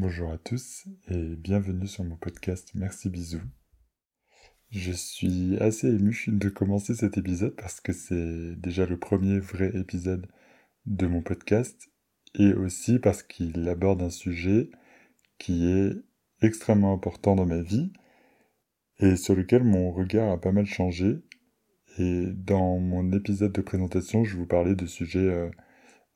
Bonjour 0.00 0.30
à 0.30 0.38
tous 0.38 0.86
et 1.08 1.34
bienvenue 1.34 1.88
sur 1.88 2.04
mon 2.04 2.14
podcast 2.14 2.70
Merci 2.76 3.10
Bisous. 3.10 3.42
Je 4.70 4.92
suis 4.92 5.56
assez 5.58 5.88
ému 5.88 6.16
de 6.28 6.48
commencer 6.48 6.94
cet 6.94 7.18
épisode 7.18 7.56
parce 7.56 7.80
que 7.80 7.92
c'est 7.92 8.54
déjà 8.60 8.86
le 8.86 8.96
premier 8.96 9.40
vrai 9.40 9.72
épisode 9.74 10.28
de 10.86 11.08
mon 11.08 11.20
podcast 11.20 11.90
et 12.36 12.52
aussi 12.52 13.00
parce 13.00 13.24
qu'il 13.24 13.68
aborde 13.68 14.00
un 14.00 14.10
sujet 14.10 14.70
qui 15.36 15.68
est 15.68 15.96
extrêmement 16.42 16.92
important 16.94 17.34
dans 17.34 17.46
ma 17.46 17.60
vie 17.60 17.92
et 19.00 19.16
sur 19.16 19.34
lequel 19.34 19.64
mon 19.64 19.90
regard 19.90 20.30
a 20.30 20.40
pas 20.40 20.52
mal 20.52 20.66
changé. 20.66 21.18
Et 21.98 22.26
dans 22.36 22.78
mon 22.78 23.10
épisode 23.10 23.50
de 23.50 23.62
présentation, 23.62 24.22
je 24.22 24.36
vous 24.36 24.46
parlais 24.46 24.76
de 24.76 24.86
sujets 24.86 25.18
euh, 25.18 25.50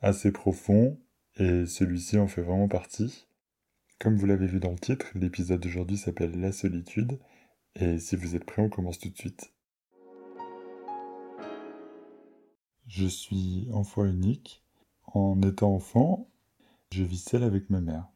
assez 0.01 0.31
profonds 0.31 1.01
et 1.35 1.67
celui-ci 1.67 2.17
en 2.19 2.29
fait 2.29 2.43
vraiment 2.43 2.69
partie. 2.69 3.27
Comme 4.03 4.17
vous 4.17 4.27
l'avez 4.27 4.49
vu 4.49 4.59
dans 4.59 4.73
le 4.73 4.79
titre, 4.81 5.07
l'épisode 5.15 5.61
d'aujourd'hui 5.61 5.97
s'appelle 5.97 6.33
La 6.41 6.51
solitude, 6.51 7.21
et 7.77 8.01
si 8.01 8.17
vous 8.17 8.35
êtes 8.35 8.45
prêts, 8.45 8.61
on 8.61 8.69
commence 8.69 8.99
tout 8.99 9.11
de 9.11 9.17
suite. 9.17 9.53
Je 12.89 13.07
suis 13.07 13.69
enfant 13.73 14.05
unique. 14.05 14.65
En 15.07 15.41
étant 15.43 15.73
enfant, 15.73 16.29
je 16.91 17.05
vis 17.05 17.23
seul 17.23 17.45
avec 17.45 17.71
ma 17.71 17.81
mère. 17.81 18.09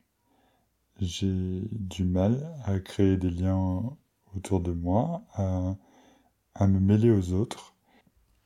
J'ai 1.00 1.62
du 1.70 2.02
mal 2.02 2.52
à 2.64 2.80
créer 2.80 3.16
des 3.16 3.30
liens 3.30 3.96
autour 4.34 4.60
de 4.60 4.72
moi, 4.72 5.22
à, 5.34 5.76
à 6.56 6.66
me 6.66 6.80
mêler 6.80 7.12
aux 7.12 7.32
autres. 7.32 7.76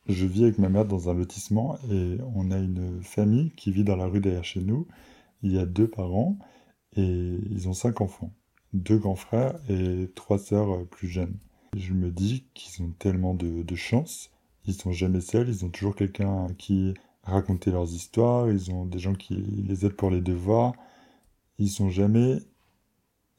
Je 0.05 0.27
vis 0.27 0.43
avec 0.43 0.59
ma 0.59 0.69
mère 0.69 0.85
dans 0.85 1.09
un 1.09 1.15
lotissement 1.15 1.79
et 1.89 2.19
on 2.35 2.51
a 2.51 2.59
une 2.59 3.01
famille 3.01 3.49
qui 3.55 3.71
vit 3.71 3.83
dans 3.83 3.95
la 3.95 4.05
rue 4.05 4.21
derrière 4.21 4.45
chez 4.45 4.61
nous. 4.61 4.87
Il 5.41 5.53
y 5.53 5.57
a 5.57 5.65
deux 5.65 5.89
parents 5.89 6.37
et 6.95 7.37
ils 7.49 7.69
ont 7.69 7.73
cinq 7.73 8.01
enfants, 8.01 8.33
deux 8.73 8.97
grands 8.97 9.15
frères 9.15 9.59
et 9.69 10.09
trois 10.15 10.39
sœurs 10.39 10.71
euh, 10.71 10.85
plus 10.85 11.07
jeunes. 11.07 11.37
Je 11.75 11.93
me 11.93 12.11
dis 12.11 12.45
qu'ils 12.53 12.83
ont 12.83 12.91
tellement 12.99 13.33
de, 13.33 13.75
chance, 13.75 14.29
ils 14.65 14.73
sont 14.73 14.91
jamais 14.91 15.21
seuls, 15.21 15.47
ils 15.47 15.63
ont 15.63 15.69
toujours 15.69 15.95
quelqu'un 15.95 16.47
qui 16.57 16.93
raconter 17.23 17.71
leurs 17.71 17.93
histoires, 17.93 18.49
ils 18.49 18.71
ont 18.71 18.85
des 18.85 18.99
gens 18.99 19.13
qui 19.13 19.35
les 19.35 19.85
aident 19.85 19.95
pour 19.95 20.11
les 20.11 20.21
devoirs, 20.21 20.73
ils 21.59 21.69
sont 21.69 21.89
jamais 21.89 22.39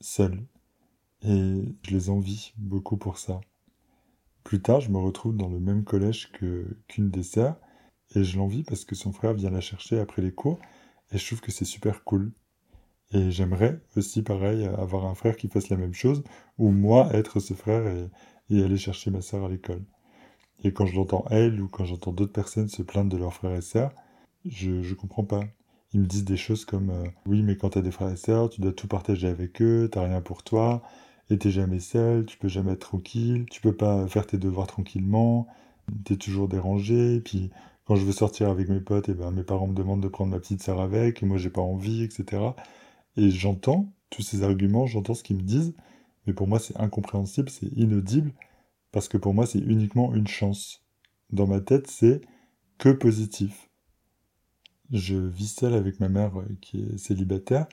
seuls. 0.00 0.42
Et 1.22 1.62
je 1.82 1.90
les 1.90 2.10
envie 2.10 2.52
beaucoup 2.56 2.96
pour 2.96 3.18
ça. 3.18 3.40
Plus 4.44 4.60
tard, 4.62 4.80
je 4.80 4.90
me 4.90 4.98
retrouve 4.98 5.36
dans 5.36 5.48
le 5.48 5.60
même 5.60 5.84
collège 5.84 6.32
que 6.32 6.66
qu'une 6.88 7.10
des 7.10 7.22
sœurs, 7.22 7.56
et 8.14 8.24
je 8.24 8.38
l'envie 8.38 8.64
parce 8.64 8.84
que 8.84 8.94
son 8.94 9.12
frère 9.12 9.34
vient 9.34 9.50
la 9.50 9.60
chercher 9.60 10.00
après 10.00 10.22
les 10.22 10.32
cours, 10.32 10.58
et 11.12 11.18
je 11.18 11.26
trouve 11.26 11.40
que 11.40 11.52
c'est 11.52 11.64
super 11.64 12.02
cool. 12.04 12.32
Et 13.12 13.30
j'aimerais 13.30 13.80
aussi, 13.96 14.22
pareil, 14.22 14.64
avoir 14.78 15.06
un 15.06 15.14
frère 15.14 15.36
qui 15.36 15.48
fasse 15.48 15.68
la 15.68 15.76
même 15.76 15.94
chose, 15.94 16.22
ou 16.58 16.70
moi 16.70 17.10
être 17.12 17.40
ce 17.40 17.54
frère 17.54 17.86
et, 17.86 18.08
aller 18.62 18.76
chercher 18.76 19.10
ma 19.10 19.22
sœur 19.22 19.46
à 19.46 19.48
l'école. 19.48 19.82
Et 20.62 20.72
quand 20.72 20.84
je 20.86 20.94
l'entends 20.94 21.24
elle, 21.30 21.60
ou 21.60 21.68
quand 21.68 21.84
j'entends 21.86 22.12
d'autres 22.12 22.32
personnes 22.32 22.68
se 22.68 22.82
plaindre 22.82 23.10
de 23.10 23.16
leurs 23.16 23.32
frères 23.32 23.56
et 23.56 23.62
sœurs, 23.62 23.92
je, 24.44 24.82
je 24.82 24.94
comprends 24.94 25.24
pas. 25.24 25.44
Ils 25.94 26.00
me 26.00 26.06
disent 26.06 26.24
des 26.24 26.36
choses 26.36 26.64
comme 26.64 26.90
euh, 26.90 27.06
Oui, 27.26 27.42
mais 27.42 27.56
quand 27.56 27.70
t'as 27.70 27.80
des 27.80 27.90
frères 27.90 28.10
et 28.10 28.16
sœurs, 28.16 28.50
tu 28.50 28.60
dois 28.60 28.72
tout 28.72 28.88
partager 28.88 29.26
avec 29.28 29.62
eux, 29.62 29.88
t'as 29.90 30.04
rien 30.04 30.20
pour 30.20 30.42
toi, 30.42 30.82
et 31.30 31.38
t'es 31.38 31.50
jamais 31.50 31.80
seul, 31.80 32.26
tu 32.26 32.38
peux 32.38 32.48
jamais 32.48 32.72
être 32.72 32.80
tranquille, 32.80 33.46
tu 33.50 33.60
peux 33.60 33.74
pas 33.74 34.06
faire 34.06 34.26
tes 34.26 34.38
devoirs 34.38 34.66
tranquillement, 34.66 35.46
t'es 36.04 36.16
toujours 36.16 36.48
dérangé, 36.48 37.20
puis 37.20 37.50
quand 37.86 37.96
je 37.96 38.04
veux 38.04 38.12
sortir 38.12 38.48
avec 38.48 38.68
mes 38.68 38.80
potes, 38.80 39.08
et 39.08 39.12
eh 39.12 39.14
ben 39.14 39.30
mes 39.30 39.42
parents 39.42 39.66
me 39.66 39.74
demandent 39.74 40.02
de 40.02 40.08
prendre 40.08 40.30
ma 40.30 40.38
petite 40.38 40.62
sœur 40.62 40.80
avec, 40.80 41.22
et 41.22 41.26
moi 41.26 41.38
j'ai 41.38 41.50
pas 41.50 41.60
envie, 41.60 42.02
etc. 42.04 42.42
Et 43.16 43.30
j'entends 43.30 43.92
tous 44.10 44.22
ces 44.22 44.42
arguments, 44.42 44.86
j'entends 44.86 45.14
ce 45.14 45.22
qu'ils 45.22 45.36
me 45.36 45.42
disent, 45.42 45.74
mais 46.26 46.32
pour 46.32 46.46
moi 46.46 46.58
c'est 46.58 46.78
incompréhensible, 46.78 47.50
c'est 47.50 47.70
inaudible, 47.76 48.32
parce 48.90 49.08
que 49.08 49.18
pour 49.18 49.34
moi 49.34 49.46
c'est 49.46 49.58
uniquement 49.58 50.14
une 50.14 50.28
chance. 50.28 50.84
Dans 51.30 51.46
ma 51.46 51.60
tête 51.60 51.88
c'est 51.88 52.20
que 52.78 52.90
positif. 52.90 53.70
Je 54.90 55.16
vis 55.16 55.54
seul 55.54 55.74
avec 55.74 56.00
ma 56.00 56.08
mère 56.08 56.38
euh, 56.38 56.56
qui 56.60 56.82
est 56.82 56.98
célibataire, 56.98 57.66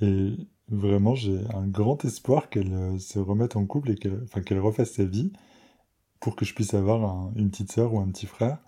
et 0.00 0.34
vraiment 0.68 1.14
j'ai 1.14 1.40
un 1.54 1.66
grand 1.66 2.04
espoir 2.04 2.50
qu'elle 2.50 2.72
euh, 2.72 2.98
se 2.98 3.18
remette 3.18 3.56
en 3.56 3.64
couple 3.66 3.90
et 3.90 3.94
qu'elle 3.96 4.22
enfin, 4.24 4.42
refasse 4.60 4.92
sa 4.92 5.04
vie 5.04 5.32
pour 6.20 6.36
que 6.36 6.44
je 6.44 6.54
puisse 6.54 6.74
avoir 6.74 7.30
une 7.36 7.50
petite 7.50 7.72
sœur 7.72 7.94
ou 7.94 8.00
un 8.00 8.08
petit 8.08 8.26
frère. 8.26 8.58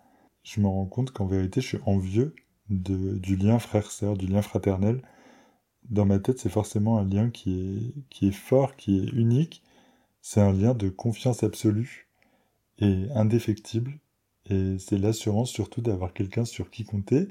Je 0.43 0.61
me 0.61 0.67
rends 0.67 0.87
compte 0.87 1.11
qu'en 1.11 1.27
vérité 1.27 1.61
je 1.61 1.67
suis 1.67 1.81
envieux 1.85 2.35
de, 2.71 3.19
du 3.19 3.37
lien 3.37 3.59
frère-sœur, 3.59 4.17
du 4.17 4.27
lien 4.27 4.43
fraternel, 4.43 5.03
dans 5.91 6.07
ma 6.07 6.21
tête, 6.21 6.39
c'est 6.39 6.49
forcément 6.49 6.99
un 6.99 7.05
lien 7.05 7.31
qui 7.31 7.93
est, 8.23 8.31
fort, 8.31 8.77
qui 8.77 8.99
est 9.01 9.11
unique. 9.11 9.63
C'est 10.23 10.41
un 10.41 10.53
lien 10.53 10.75
de 10.75 10.89
confiance 10.89 11.43
absolue 11.43 12.09
et 12.79 13.07
indéfectible. 13.15 13.99
Et 14.49 14.79
c'est 14.79 14.99
l'assurance 14.99 15.51
surtout 15.51 15.81
d'avoir 15.81 16.13
quelqu'un 16.13 16.45
sur 16.45 16.71
qui 16.71 16.85
compter. 16.85 17.29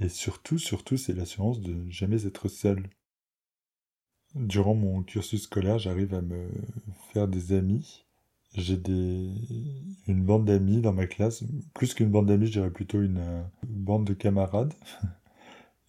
Et 0.00 0.08
surtout, 0.08 0.58
surtout, 0.58 0.96
c'est 0.96 1.14
l'assurance 1.14 1.60
de 1.60 1.72
ne 1.72 1.90
jamais 1.90 2.26
être 2.26 2.48
seul. 2.48 2.82
Durant 4.34 4.74
mon 4.74 5.02
cursus 5.04 5.42
scolaire, 5.42 5.78
j'arrive 5.78 6.14
à 6.14 6.20
me 6.20 6.48
faire 7.12 7.28
des 7.28 7.52
amis. 7.52 8.04
J'ai 8.56 8.80
une 10.08 10.24
bande 10.24 10.46
d'amis 10.46 10.80
dans 10.80 10.92
ma 10.92 11.06
classe. 11.06 11.44
Plus 11.74 11.94
qu'une 11.94 12.10
bande 12.10 12.26
d'amis, 12.26 12.48
je 12.48 12.60
plutôt 12.68 13.02
une 13.02 13.44
bande 13.64 14.04
de 14.04 14.14
camarades. 14.14 14.74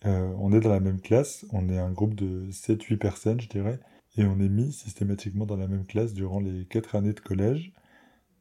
Euh, 0.05 0.33
on 0.39 0.53
est 0.53 0.59
dans 0.59 0.69
la 0.69 0.79
même 0.79 1.01
classe, 1.01 1.45
on 1.51 1.69
est 1.69 1.77
un 1.77 1.91
groupe 1.91 2.15
de 2.15 2.51
7-8 2.51 2.97
personnes, 2.97 3.41
je 3.41 3.47
dirais, 3.49 3.79
et 4.17 4.25
on 4.25 4.39
est 4.39 4.49
mis 4.49 4.71
systématiquement 4.71 5.45
dans 5.45 5.57
la 5.57 5.67
même 5.67 5.85
classe 5.85 6.13
durant 6.13 6.39
les 6.39 6.65
4 6.65 6.95
années 6.95 7.13
de 7.13 7.19
collège. 7.19 7.73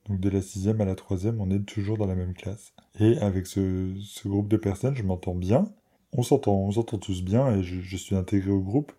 Donc 0.07 0.21
de 0.21 0.29
la 0.29 0.41
6e 0.41 0.81
à 0.81 0.85
la 0.85 0.95
3e, 0.95 1.37
on 1.39 1.51
est 1.51 1.65
toujours 1.65 1.97
dans 1.97 2.07
la 2.07 2.15
même 2.15 2.35
classe. 2.35 2.75
Et 3.01 3.19
avec 3.19 3.47
ce, 3.47 3.95
groupe 4.29 4.49
de 4.49 4.57
personnes, 4.57 4.97
je 4.97 5.03
m'entends 5.03 5.35
bien. 5.35 5.73
On 6.13 6.23
s'entend, 6.23 6.55
on 6.55 6.73
s'entend 6.73 6.99
tous 6.99 7.23
bien 7.23 7.57
et 7.57 7.63
je, 7.63 7.97
suis 7.97 8.15
intégré 8.15 8.51
au 8.51 8.61
groupe. 8.61 8.93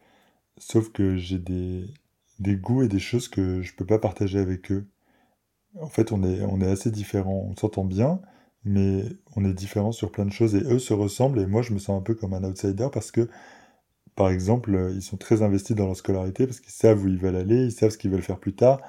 Sauf 0.57 0.91
que 0.91 1.17
j'ai 1.17 1.39
des, 1.39 1.85
goûts 2.39 2.83
et 2.83 2.87
des 2.87 2.99
choses 2.99 3.27
que 3.27 3.61
je 3.61 3.75
peux 3.75 3.85
pas 3.85 3.99
partager 3.99 4.39
avec 4.39 4.71
eux. 4.71 4.87
En 5.79 5.89
fait, 5.89 6.11
on 6.11 6.23
est, 6.23 6.41
on 6.43 6.61
est 6.61 6.67
assez 6.67 6.91
différents. 6.91 7.47
On 7.51 7.55
s'entend 7.55 7.85
bien, 7.85 8.19
mais 8.65 9.03
on 9.35 9.45
est 9.45 9.53
différents 9.53 9.91
sur 9.91 10.11
plein 10.11 10.25
de 10.25 10.31
choses 10.33 10.55
et 10.55 10.63
eux 10.63 10.79
se 10.79 10.93
ressemblent 10.93 11.39
et 11.39 11.45
moi 11.47 11.61
je 11.61 11.73
me 11.73 11.79
sens 11.79 11.99
un 11.99 12.03
peu 12.03 12.15
comme 12.15 12.33
un 12.33 12.43
outsider 12.43 12.87
parce 12.91 13.11
que 13.11 13.29
par 14.15 14.29
exemple 14.29 14.91
ils 14.95 15.01
sont 15.01 15.17
très 15.17 15.41
investis 15.43 15.75
dans 15.75 15.85
leur 15.85 15.97
scolarité 15.97 16.47
parce 16.47 16.59
qu'ils 16.59 16.73
savent 16.73 17.03
où 17.03 17.07
ils 17.07 17.17
veulent 17.17 17.35
aller, 17.35 17.65
ils 17.65 17.71
savent 17.71 17.91
ce 17.91 17.97
qu'ils 17.97 18.11
veulent 18.11 18.21
faire 18.23 18.39
plus 18.39 18.55
tard 18.55 18.81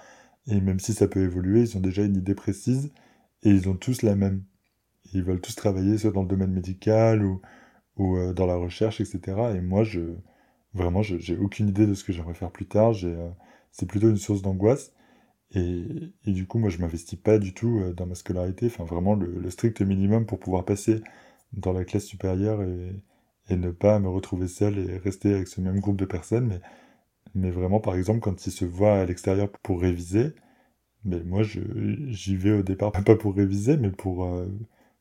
et 0.49 0.61
même 0.61 0.81
si 0.81 0.93
ça 0.94 1.08
peut 1.08 1.23
évoluer, 1.23 1.61
ils 1.62 1.76
ont 1.76 1.81
déjà 1.81 2.02
une 2.02 2.17
idée 2.17 2.34
précise 2.34 2.93
et 3.43 3.50
ils 3.50 3.69
ont 3.69 3.75
tous 3.76 4.02
la 4.02 4.14
même. 4.14 4.44
Ils 5.12 5.23
veulent 5.25 5.40
tous 5.40 5.55
travailler 5.56 5.99
soit 5.99 6.12
dans 6.12 6.23
le 6.23 6.28
domaine 6.28 6.52
médical 6.52 7.25
ou, 7.25 7.40
ou 7.96 8.17
euh, 8.17 8.32
dans 8.32 8.46
la 8.46 8.56
recherche, 8.56 9.00
etc. 9.00 9.20
Et 9.56 9.61
moi, 9.61 9.84
je 9.84 10.00
vraiment, 10.75 11.02
j'ai 11.02 11.37
aucune 11.38 11.69
idée 11.69 11.87
de 11.87 11.94
ce 11.94 12.05
que 12.05 12.12
j'aimerais 12.12 12.34
faire 12.34 12.50
plus 12.52 12.67
tard. 12.67 12.94
Euh, 13.05 13.31
c'est 13.73 13.87
plutôt 13.87 14.11
une 14.11 14.19
source 14.19 14.43
d'angoisse. 14.43 14.93
Et, 15.56 16.32
du 16.32 16.47
coup, 16.47 16.58
moi, 16.58 16.69
je 16.69 16.79
m'investis 16.79 17.19
pas 17.19 17.38
du 17.38 17.55
tout 17.55 17.81
euh, 17.81 17.93
dans 17.94 18.06
ma 18.06 18.14
scolarité. 18.14 18.67
Enfin, 18.67 18.85
vraiment 18.85 19.14
le, 19.14 19.49
strict 19.50 19.81
minimum 19.81 20.26
pour 20.26 20.38
pouvoir 20.38 20.64
passer 20.64 21.03
dans 21.55 21.73
la 21.73 21.85
classe 21.85 22.05
supérieure 22.05 22.62
et, 22.62 22.93
et, 23.49 23.56
ne 23.56 23.70
pas 23.70 23.99
me 23.99 24.08
retrouver 24.08 24.49
seul 24.49 24.79
et 24.79 24.99
rester 24.99 25.35
avec 25.35 25.49
ce 25.49 25.61
même 25.62 25.81
groupe 25.81 25.97
de 25.97 26.05
personnes. 26.05 26.47
Mais, 26.49 26.61
mais 27.35 27.50
vraiment, 27.50 27.81
par 27.81 27.97
exemple, 27.97 28.20
quand 28.20 28.47
ils 28.47 28.53
se 28.53 28.64
voient 28.67 29.00
à 29.00 29.06
l'extérieur 29.06 29.50
pour 29.62 29.81
réviser, 29.81 30.35
mais 31.05 31.23
moi, 31.25 31.43
j'y 31.44 32.37
vais 32.37 32.52
au 32.52 32.62
départ, 32.62 32.93
pas 32.93 33.17
pour 33.17 33.35
réviser, 33.37 33.76
mais 33.76 33.91
pour, 33.91 34.26
euh, 34.26 34.47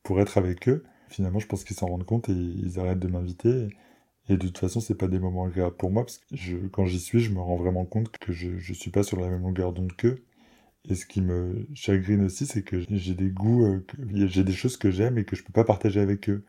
pour 0.03 0.21
être 0.21 0.37
avec 0.37 0.69
eux. 0.69 0.83
Finalement, 1.09 1.39
je 1.39 1.47
pense 1.47 1.63
qu'ils 1.65 1.75
s'en 1.77 1.87
rendent 1.87 2.05
compte 2.05 2.29
et 2.29 2.33
ils 2.33 2.79
arrêtent 2.79 2.99
de 2.99 3.07
m'inviter. 3.07 3.69
Et 4.29 4.37
de 4.37 4.47
toute 4.47 4.57
façon, 4.59 4.79
c'est 4.79 4.95
pas 4.95 5.07
des 5.07 5.19
moments 5.19 5.45
agréables 5.45 5.75
pour 5.75 5.91
moi, 5.91 6.03
parce 6.05 6.19
que 6.19 6.67
quand 6.67 6.85
j'y 6.85 6.99
suis, 6.99 7.19
je 7.19 7.31
me 7.31 7.39
rends 7.41 7.57
vraiment 7.57 7.85
compte 7.85 8.11
que 8.19 8.33
je, 8.33 8.57
je 8.57 8.73
suis 8.73 8.91
pas 8.91 9.03
sur 9.03 9.19
la 9.19 9.29
même 9.29 9.43
longueur 9.43 9.73
d'onde 9.73 9.93
qu'eux. 9.93 10.23
Et 10.87 10.95
ce 10.95 11.05
qui 11.05 11.21
me 11.21 11.67
chagrine 11.73 12.23
aussi, 12.25 12.45
c'est 12.45 12.63
que 12.63 12.83
j'ai 12.89 13.15
des 13.15 13.29
goûts, 13.29 13.65
euh, 13.65 13.85
j'ai 14.27 14.43
des 14.43 14.53
choses 14.53 14.77
que 14.77 14.91
j'aime 14.91 15.17
et 15.17 15.25
que 15.25 15.35
je 15.35 15.43
peux 15.43 15.53
pas 15.53 15.63
partager 15.63 15.99
avec 15.99 16.29
eux, 16.29 16.45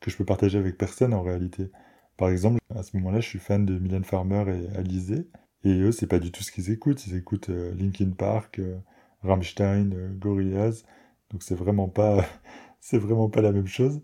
que 0.00 0.10
je 0.10 0.16
peux 0.16 0.24
partager 0.24 0.58
avec 0.58 0.78
personne 0.78 1.12
en 1.12 1.22
réalité. 1.22 1.70
Par 2.16 2.30
exemple, 2.30 2.60
à 2.74 2.82
ce 2.82 2.96
moment-là, 2.96 3.20
je 3.20 3.28
suis 3.28 3.38
fan 3.38 3.66
de 3.66 3.78
Mylène 3.78 4.04
Farmer 4.04 4.44
et 4.48 4.76
Alizé, 4.76 5.28
et 5.64 5.80
eux, 5.80 5.92
c'est 5.92 6.06
pas 6.06 6.18
du 6.18 6.30
tout 6.32 6.42
ce 6.42 6.52
qu'ils 6.52 6.70
écoutent. 6.70 7.06
Ils 7.06 7.16
écoutent 7.16 7.50
euh, 7.50 7.74
Linkin 7.74 8.10
Park, 8.10 8.58
euh, 8.58 8.78
Rammstein, 9.22 9.90
Gorillaz, 10.18 10.84
donc 11.30 11.42
c'est 11.42 11.54
vraiment 11.54 11.88
pas, 11.88 12.24
c'est 12.80 12.98
vraiment 12.98 13.28
pas 13.28 13.42
la 13.42 13.52
même 13.52 13.66
chose. 13.66 14.00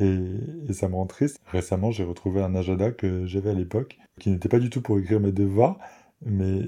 Et, 0.00 0.72
ça 0.72 0.88
me 0.88 0.94
rend 0.94 1.06
triste. 1.06 1.38
Récemment, 1.46 1.90
j'ai 1.90 2.04
retrouvé 2.04 2.40
un 2.42 2.54
agenda 2.54 2.92
que 2.92 3.26
j'avais 3.26 3.50
à 3.50 3.54
l'époque, 3.54 3.98
qui 4.20 4.30
n'était 4.30 4.48
pas 4.48 4.60
du 4.60 4.70
tout 4.70 4.80
pour 4.80 4.98
écrire 4.98 5.20
mes 5.20 5.32
devoirs, 5.32 5.78
mais 6.24 6.66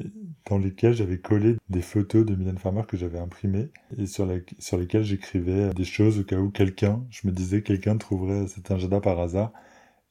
dans 0.49 0.59
lesquels 0.59 0.95
j'avais 0.95 1.19
collé 1.19 1.57
des 1.69 1.83
photos 1.83 2.25
de 2.25 2.35
Mylène 2.35 2.59
Farmer 2.59 2.83
que 2.87 2.97
j'avais 2.97 3.19
imprimées 3.19 3.71
et 3.99 4.07
sur, 4.07 4.29
sur 4.59 4.79
lesquelles 4.79 5.05
j'écrivais 5.05 5.71
des 5.75 5.85
choses 5.85 6.21
au 6.21 6.25
cas 6.25 6.39
où 6.39 6.51
quelqu'un, 6.51 7.05
je 7.11 7.27
me 7.27 7.33
disais 7.33 7.63
quelqu'un 7.63 7.97
trouverait 7.97 8.47
cet 8.47 8.71
agenda 8.71 9.01
par 9.01 9.19
hasard 9.19 9.53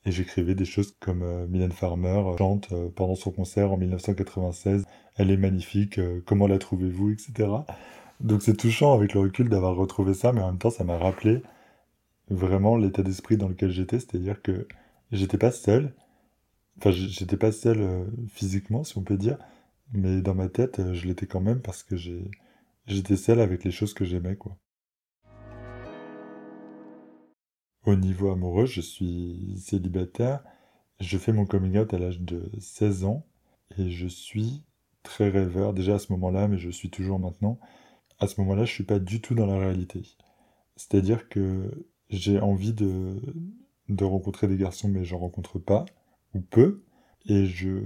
et 0.05 0.11
j'écrivais 0.11 0.55
des 0.55 0.65
choses 0.65 0.95
comme 0.99 1.23
euh, 1.23 1.47
Mylène 1.47 1.71
Farmer 1.71 2.23
chante 2.37 2.71
euh, 2.71 2.89
pendant 2.89 3.15
son 3.15 3.31
concert 3.31 3.71
en 3.71 3.77
1996, 3.77 4.85
elle 5.17 5.31
est 5.31 5.37
magnifique, 5.37 5.99
euh, 5.99 6.21
comment 6.25 6.47
la 6.47 6.57
trouvez-vous, 6.57 7.11
etc. 7.11 7.49
Donc 8.19 8.41
c'est 8.41 8.55
touchant 8.55 8.93
avec 8.93 9.13
le 9.13 9.21
recul 9.21 9.49
d'avoir 9.49 9.75
retrouvé 9.75 10.13
ça, 10.13 10.33
mais 10.33 10.41
en 10.41 10.47
même 10.47 10.57
temps 10.57 10.69
ça 10.69 10.83
m'a 10.83 10.97
rappelé 10.97 11.41
vraiment 12.29 12.77
l'état 12.77 13.03
d'esprit 13.03 13.37
dans 13.37 13.47
lequel 13.47 13.71
j'étais, 13.71 13.99
c'est-à-dire 13.99 14.41
que 14.41 14.67
j'étais 15.11 15.37
pas 15.37 15.51
seul, 15.51 15.93
enfin 16.79 16.91
j'étais 16.91 17.37
pas 17.37 17.51
seul 17.51 17.81
euh, 17.81 18.05
physiquement 18.29 18.83
si 18.83 18.97
on 18.97 19.03
peut 19.03 19.17
dire, 19.17 19.37
mais 19.93 20.21
dans 20.21 20.35
ma 20.35 20.49
tête 20.49 20.79
euh, 20.79 20.93
je 20.93 21.07
l'étais 21.07 21.27
quand 21.27 21.41
même 21.41 21.61
parce 21.61 21.83
que 21.83 21.95
j'étais 22.87 23.17
seul 23.17 23.41
avec 23.41 23.63
les 23.63 23.71
choses 23.71 23.93
que 23.93 24.05
j'aimais 24.05 24.35
quoi. 24.35 24.57
Au 27.85 27.95
niveau 27.95 28.31
amoureux, 28.31 28.65
je 28.65 28.81
suis 28.81 29.55
célibataire, 29.57 30.43
je 30.99 31.17
fais 31.17 31.33
mon 31.33 31.45
coming 31.45 31.77
out 31.77 31.93
à 31.93 31.99
l'âge 31.99 32.19
de 32.19 32.51
16 32.59 33.05
ans 33.05 33.25
et 33.77 33.89
je 33.89 34.07
suis 34.07 34.63
très 35.03 35.29
rêveur 35.29 35.73
déjà 35.73 35.95
à 35.95 35.99
ce 35.99 36.11
moment-là, 36.13 36.47
mais 36.47 36.57
je 36.57 36.69
suis 36.69 36.89
toujours 36.89 37.19
maintenant. 37.19 37.59
À 38.19 38.27
ce 38.27 38.39
moment-là, 38.41 38.65
je 38.65 38.73
suis 38.73 38.83
pas 38.83 38.99
du 38.99 39.21
tout 39.21 39.33
dans 39.33 39.45
la 39.45 39.57
réalité. 39.57 40.03
C'est-à-dire 40.75 41.29
que 41.29 41.71
j'ai 42.09 42.39
envie 42.39 42.73
de, 42.73 43.15
rencontrer 44.01 44.47
des 44.47 44.57
garçons, 44.57 44.89
mais 44.89 45.05
j'en 45.05 45.19
rencontre 45.19 45.59
pas, 45.59 45.85
ou 46.33 46.41
peu. 46.41 46.83
Et 47.27 47.45
je, 47.45 47.79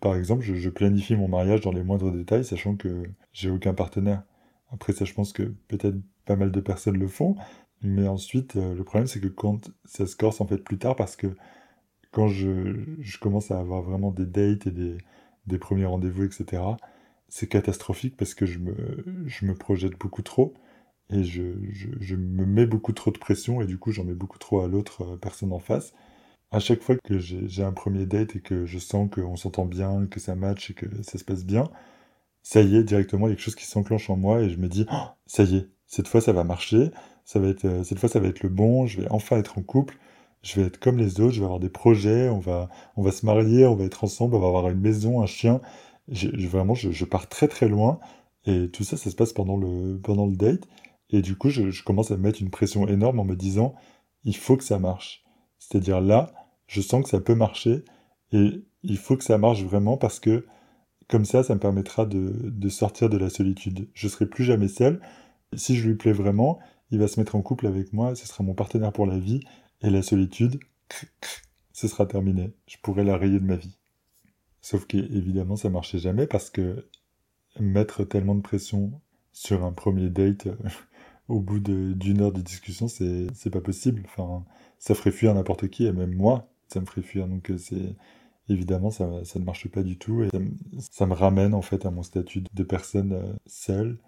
par 0.00 0.16
exemple, 0.16 0.42
je, 0.42 0.70
planifie 0.70 1.16
mon 1.16 1.28
mariage 1.28 1.60
dans 1.60 1.72
les 1.72 1.82
moindres 1.82 2.12
détails, 2.12 2.44
sachant 2.44 2.76
que 2.76 3.04
j'ai 3.32 3.50
aucun 3.50 3.74
partenaire. 3.74 4.22
Après 4.72 4.92
ça, 4.92 5.04
je 5.04 5.14
pense 5.14 5.32
que 5.32 5.42
peut-être 5.68 5.96
pas 6.24 6.36
mal 6.36 6.50
de 6.52 6.60
personnes 6.60 6.98
le 6.98 7.08
font, 7.08 7.36
mais 7.82 8.08
ensuite, 8.08 8.56
euh, 8.56 8.74
le 8.74 8.84
problème, 8.84 9.06
c'est 9.06 9.20
que 9.20 9.28
quand 9.28 9.70
ça 9.84 10.06
se 10.06 10.16
corse 10.16 10.40
en 10.40 10.46
fait 10.46 10.58
plus 10.58 10.78
tard, 10.78 10.96
parce 10.96 11.16
que 11.16 11.28
quand 12.12 12.28
je, 12.28 12.74
je 13.00 13.18
commence 13.18 13.50
à 13.50 13.58
avoir 13.58 13.82
vraiment 13.82 14.10
des 14.10 14.26
dates 14.26 14.66
et 14.66 14.70
des, 14.70 14.96
des 15.46 15.58
premiers 15.58 15.84
rendez-vous, 15.86 16.24
etc., 16.24 16.62
c'est 17.28 17.48
catastrophique 17.48 18.16
parce 18.16 18.34
que 18.34 18.46
je 18.46 18.58
me, 18.58 19.04
je 19.26 19.46
me 19.46 19.54
projette 19.54 19.98
beaucoup 19.98 20.22
trop 20.22 20.54
et 21.10 21.24
je, 21.24 21.42
je, 21.70 22.16
me 22.16 22.46
mets 22.46 22.66
beaucoup 22.66 22.92
trop 22.92 23.10
de 23.10 23.18
pression 23.18 23.60
et 23.60 23.66
du 23.66 23.78
coup 23.78 23.92
j'en 23.92 24.04
mets 24.04 24.14
beaucoup 24.14 24.38
trop 24.38 24.60
à 24.60 24.68
l'autre 24.68 25.02
euh, 25.02 25.16
personne 25.16 25.52
en 25.52 25.58
face. 25.58 25.92
À 26.50 26.60
chaque 26.60 26.82
fois 26.82 26.96
que 26.96 27.18
j'ai 27.18 27.62
un 27.62 27.72
premier 27.72 28.06
date 28.06 28.36
et 28.36 28.40
que 28.40 28.66
je 28.66 28.78
sens 28.78 29.10
qu'on 29.10 29.36
s'entend 29.36 29.64
bien, 29.66 30.06
que 30.06 30.20
ça 30.20 30.34
match 30.36 30.70
et 30.70 30.74
que 30.74 30.86
ça 31.02 31.18
se 31.18 31.24
passe 31.24 31.44
bien, 31.44 31.64
ça 32.42 32.62
y 32.62 32.76
est, 32.76 32.84
directement, 32.84 33.26
il 33.26 33.30
y 33.30 33.32
a 33.32 33.36
quelque 33.36 33.44
chose 33.44 33.56
qui 33.56 33.66
s'enclenche 33.66 34.08
en 34.10 34.16
moi 34.16 34.40
et 34.42 34.50
je 34.50 34.56
me 34.58 34.68
dis, 34.68 34.86
oh, 34.92 35.06
ça 35.26 35.42
y 35.44 35.56
est, 35.56 35.68
cette 35.86 36.08
fois 36.08 36.20
ça 36.20 36.32
va 36.32 36.44
marcher, 36.44 36.90
ça 37.24 37.40
va 37.40 37.48
être, 37.48 37.64
euh, 37.64 37.84
cette 37.84 37.98
fois 37.98 38.08
ça 38.08 38.20
va 38.20 38.28
être 38.28 38.42
le 38.42 38.48
bon, 38.48 38.86
je 38.86 39.00
vais 39.02 39.08
enfin 39.10 39.36
être 39.38 39.58
en 39.58 39.62
couple, 39.62 39.98
je 40.42 40.60
vais 40.60 40.66
être 40.68 40.78
comme 40.78 40.98
les 40.98 41.20
autres, 41.20 41.32
je 41.34 41.40
vais 41.40 41.44
avoir 41.44 41.60
des 41.60 41.68
projets, 41.68 42.28
on 42.28 42.38
va, 42.38 42.68
on 42.96 43.02
va 43.02 43.10
se 43.12 43.26
marier, 43.26 43.66
on 43.66 43.74
va 43.74 43.84
être 43.84 44.04
ensemble, 44.04 44.36
on 44.36 44.40
va 44.40 44.46
avoir 44.46 44.68
une 44.70 44.80
maison, 44.80 45.22
un 45.22 45.26
chien. 45.26 45.60
Je, 46.08 46.28
vraiment, 46.46 46.74
je, 46.74 46.92
je, 46.92 47.04
pars 47.04 47.28
très 47.28 47.48
très 47.48 47.68
loin 47.68 47.98
et 48.44 48.70
tout 48.70 48.84
ça, 48.84 48.96
ça 48.96 49.10
se 49.10 49.16
passe 49.16 49.32
pendant 49.32 49.56
le, 49.56 49.98
pendant 50.00 50.26
le 50.26 50.36
date. 50.36 50.68
Et 51.10 51.22
du 51.22 51.36
coup, 51.36 51.50
je, 51.50 51.82
commence 51.84 52.10
à 52.12 52.16
me 52.16 52.22
mettre 52.22 52.42
une 52.42 52.50
pression 52.50 52.86
énorme 52.88 53.18
en 53.20 53.24
me 53.24 53.34
disant, 53.36 53.74
il 54.24 54.36
faut 54.36 54.56
que 54.56 54.64
ça 54.64 54.78
marche. 54.78 55.24
C'est-à-dire 55.58 56.00
là, 56.00 56.32
je 56.66 56.80
sens 56.80 57.02
que 57.04 57.08
ça 57.08 57.20
peut 57.20 57.34
marcher 57.34 57.84
et 58.32 58.64
il 58.82 58.98
faut 58.98 59.16
que 59.16 59.24
ça 59.24 59.38
marche 59.38 59.62
vraiment 59.62 59.96
parce 59.96 60.20
que 60.20 60.46
comme 61.08 61.24
ça, 61.24 61.42
ça 61.42 61.54
me 61.54 61.60
permettra 61.60 62.04
de, 62.04 62.68
sortir 62.68 63.08
de 63.08 63.16
la 63.16 63.30
solitude. 63.30 63.88
Je 63.94 64.08
serai 64.08 64.26
plus 64.26 64.44
jamais 64.44 64.68
seul. 64.68 65.00
Si 65.54 65.76
je 65.76 65.88
lui 65.88 65.94
plais 65.94 66.12
vraiment, 66.12 66.58
il 66.90 66.98
va 66.98 67.08
se 67.08 67.20
mettre 67.20 67.36
en 67.36 67.42
couple 67.42 67.66
avec 67.66 67.92
moi, 67.92 68.14
ce 68.14 68.26
sera 68.26 68.42
mon 68.42 68.54
partenaire 68.54 68.92
pour 68.92 69.06
la 69.06 69.18
vie 69.18 69.40
et 69.82 69.90
la 69.90 70.02
solitude, 70.02 70.58
ce 71.72 71.88
sera 71.88 72.06
terminé. 72.06 72.52
Je 72.66 72.76
pourrai 72.82 73.04
la 73.04 73.16
rayer 73.16 73.38
de 73.38 73.44
ma 73.44 73.56
vie. 73.56 73.78
Sauf 74.62 74.86
qu'évidemment, 74.86 75.54
ça 75.54 75.70
marchait 75.70 75.98
jamais 75.98 76.26
parce 76.26 76.50
que 76.50 76.88
mettre 77.60 78.04
tellement 78.04 78.34
de 78.34 78.40
pression 78.40 79.00
sur 79.32 79.64
un 79.64 79.72
premier 79.72 80.10
date, 80.10 80.48
au 81.28 81.40
bout 81.40 81.60
d'une 81.60 82.20
heure 82.20 82.32
de 82.32 82.40
discussion, 82.40 82.88
c'est 82.88 83.50
pas 83.50 83.60
possible. 83.60 84.02
Enfin, 84.06 84.44
ça 84.78 84.94
ferait 84.94 85.10
fuir 85.12 85.34
n'importe 85.34 85.68
qui, 85.68 85.86
et 85.86 85.92
même 85.92 86.14
moi, 86.14 86.48
ça 86.68 86.80
me 86.80 86.86
ferait 86.86 87.02
fuir. 87.02 87.26
Donc, 87.28 87.50
euh, 87.50 87.58
c'est 87.58 87.96
évidemment, 88.48 88.90
ça, 88.90 89.06
ne 89.06 89.44
marche 89.44 89.68
pas 89.68 89.82
du 89.82 89.98
tout. 89.98 90.22
Et 90.22 90.28
ça, 90.78 91.06
me 91.06 91.14
ramène 91.14 91.54
en 91.54 91.62
fait 91.62 91.86
à 91.86 91.90
mon 91.90 92.02
statut 92.02 92.42
de 92.52 92.62
personne 92.62 93.12
euh, 93.12 93.32
seule. 93.46 93.98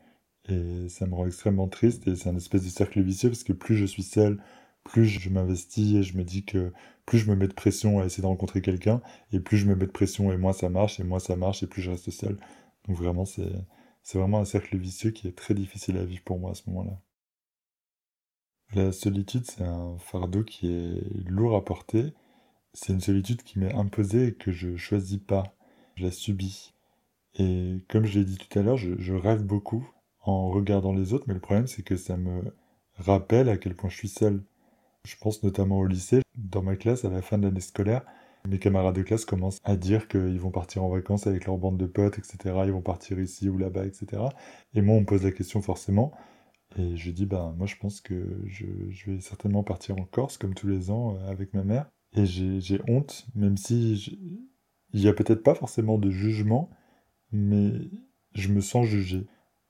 Et 0.49 0.88
ça 0.88 1.06
me 1.06 1.15
rend 1.15 1.26
extrêmement 1.26 1.69
triste. 1.69 2.06
Et 2.09 2.17
c'est 2.17 2.29
un 2.29 2.37
espèce 2.37 2.65
de 2.65 2.70
cercle 2.70 3.03
vicieux 3.03 3.31
parce 3.31 3.44
que 3.44 3.53
plus 3.53 3.76
je 3.76 3.87
suis 3.87 4.03
seul, 4.03 4.38
plus 4.85 5.06
je 5.06 5.31
m'investis 5.31 5.94
et 5.97 6.03
je 6.03 6.17
me 6.17 6.25
dis 6.25 6.44
que 6.44 6.73
plus 7.06 7.19
je 7.19 7.31
me 7.31 7.37
mets 7.37 7.49
de 7.49 7.55
pression 7.55 8.00
à 8.00 8.06
essayer 8.06 8.23
de 8.23 8.26
rencontrer 8.29 8.61
quelqu'un, 8.62 9.00
et 9.32 9.41
plus 9.41 9.56
je 9.59 9.67
me 9.67 9.75
mets 9.75 9.87
de 9.87 9.91
pression 9.91 10.32
et 10.32 10.37
moins 10.37 10.53
ça 10.53 10.69
marche, 10.69 11.00
et 11.00 11.05
moins 11.05 11.19
ça 11.19 11.37
marche, 11.37 11.62
et 11.62 11.67
plus 11.67 11.82
je 11.82 11.91
reste 11.91 12.11
seul. 12.11 12.38
Donc 12.87 12.97
vraiment, 12.97 13.25
c'est 13.25 14.19
vraiment 14.19 14.41
un 14.41 14.44
cercle 14.44 14.76
vicieux 14.76 15.11
qui 15.11 15.29
est 15.29 15.37
très 15.37 15.55
difficile 15.55 15.97
à 15.99 16.05
vivre 16.05 16.23
pour 16.25 16.38
moi 16.38 16.53
à 16.53 16.55
ce 16.55 16.62
moment-là. 16.69 17.00
La 18.75 18.93
solitude, 18.93 19.44
c'est 19.47 19.65
un 19.65 19.97
fardeau 19.99 20.44
qui 20.44 20.70
est 20.70 21.00
lourd 21.26 21.56
à 21.56 21.65
porter. 21.65 22.12
C'est 22.75 22.93
une 22.93 23.00
solitude 23.00 23.43
qui 23.43 23.59
m'est 23.59 23.73
imposée 23.75 24.29
et 24.29 24.35
que 24.35 24.53
je 24.53 24.76
choisis 24.76 25.19
pas. 25.19 25.55
Je 25.94 26.05
la 26.05 26.11
subis. 26.11 26.75
Et 27.38 27.78
comme 27.88 28.04
je 28.04 28.19
l'ai 28.19 28.25
dit 28.26 28.37
tout 28.37 28.59
à 28.59 28.62
l'heure, 28.62 28.76
je, 28.76 29.12
rêve 29.14 29.43
beaucoup 29.43 29.88
en 30.23 30.50
regardant 30.50 30.93
les 30.93 31.14
autres, 31.14 31.25
mais 31.28 31.35
le 31.35 31.40
problème 31.40 31.66
c'est 31.66 31.83
que 31.83 31.97
ça 31.97 32.16
me 32.16 32.52
rappelle 32.97 33.49
à 33.49 33.57
quel 33.57 33.75
point 33.75 33.88
je 33.88 33.97
suis 33.97 34.09
seul. 34.09 34.43
Je 35.04 35.16
pense 35.19 35.43
notamment 35.43 35.78
au 35.78 35.87
lycée. 35.87 36.21
Dans 36.37 36.62
ma 36.62 36.76
classe, 36.76 37.04
à 37.04 37.11
la 37.11 37.23
fin 37.23 37.38
de 37.38 37.45
l'année 37.45 37.61
scolaire, 37.61 38.02
mes 38.47 38.59
camarades 38.59 38.97
de 38.97 39.02
classe 39.02 39.25
commencent 39.25 39.61
à 39.64 39.76
dire 39.76 40.09
qu'ils 40.09 40.40
vont 40.40 40.50
partir 40.50 40.85
en 40.85 40.90
vacances 40.90 41.26
avec 41.26 41.47
leur 41.47 41.57
bande 41.57 41.78
de 41.78 41.87
potes, 41.87 42.19
etc. 42.19 42.38
Ils 42.66 42.73
vont 42.73 42.83
partir 42.83 43.19
ici 43.19 43.49
ou 43.49 43.57
là-bas, 43.57 43.87
etc. 43.87 44.23
Et 44.75 44.83
moi, 44.83 44.97
on 44.97 45.00
me 45.00 45.07
pose 45.07 45.25
la 45.25 45.33
question 45.33 45.62
forcément, 45.62 46.12
et 46.77 46.97
je 46.97 47.11
dis, 47.11 47.27
ben, 47.27 47.55
moi, 47.57 47.67
je 47.67 47.77
pense 47.77 48.01
que 48.01 48.43
je, 48.47 48.67
je, 48.91 49.11
vais 49.11 49.21
certainement 49.21 49.63
partir 49.63 49.97
en 49.99 50.05
Corse, 50.05 50.37
comme 50.37 50.55
tous 50.55 50.69
les 50.69 50.91
ans, 50.91 51.17
euh, 51.17 51.31
avec 51.31 51.55
ma 51.55 51.65
mère. 51.65 51.91
Et 52.15 52.27
j'ai 52.27 52.81
honte, 52.89 53.27
même 53.35 53.57
si 53.57 54.19
il 54.93 55.01
n'y 55.01 55.09
a 55.09 55.13
peut-être 55.13 55.43
pas 55.43 55.55
forcément 55.55 55.99
de 55.99 56.11
jugement, 56.11 56.71
mais 57.33 57.73
je 58.35 58.49
me 58.49 58.61
sens 58.61 58.87
jugé. 58.87 59.27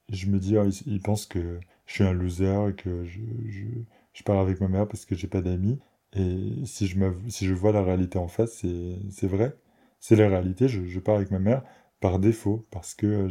je 0.09 0.27
me 0.27 0.39
dis, 0.39 0.57
ah, 0.57 0.65
ils, 0.87 1.03
que 1.29 1.61
je 1.87 1.93
suis 1.93 2.05
un 2.05 2.13
loser 2.13 2.71
et 2.71 2.75
que 2.75 3.05
je, 3.05 3.21
je, 3.47 3.65
je 4.13 4.23
pars 4.23 4.39
avec 4.39 4.61
ma 4.61 4.69
mère 4.69 4.87
parce 4.87 5.05
que 5.05 5.15
j'ai 5.15 5.29
pas 5.29 5.43
d'amis. 5.43 5.79
Et 6.15 6.65
si 6.65 6.87
je, 6.87 6.99
si 7.29 7.47
je 7.47 7.55
vois 7.55 7.73
la 7.73 7.83
réalité 7.83 8.19
en 8.19 8.29
face, 8.29 8.65
c'est 9.11 9.27
vrai. 9.27 9.57
C'est 10.01 10.17
la 10.17 10.29
réalité, 10.29 10.69
je, 10.69 10.85
je, 10.85 11.01
pars 11.01 11.17
avec 11.17 11.31
ma 11.31 11.41
mère 11.41 11.65
par 12.01 12.19
défaut, 12.21 12.67
parce 12.71 12.95
que 12.95 13.29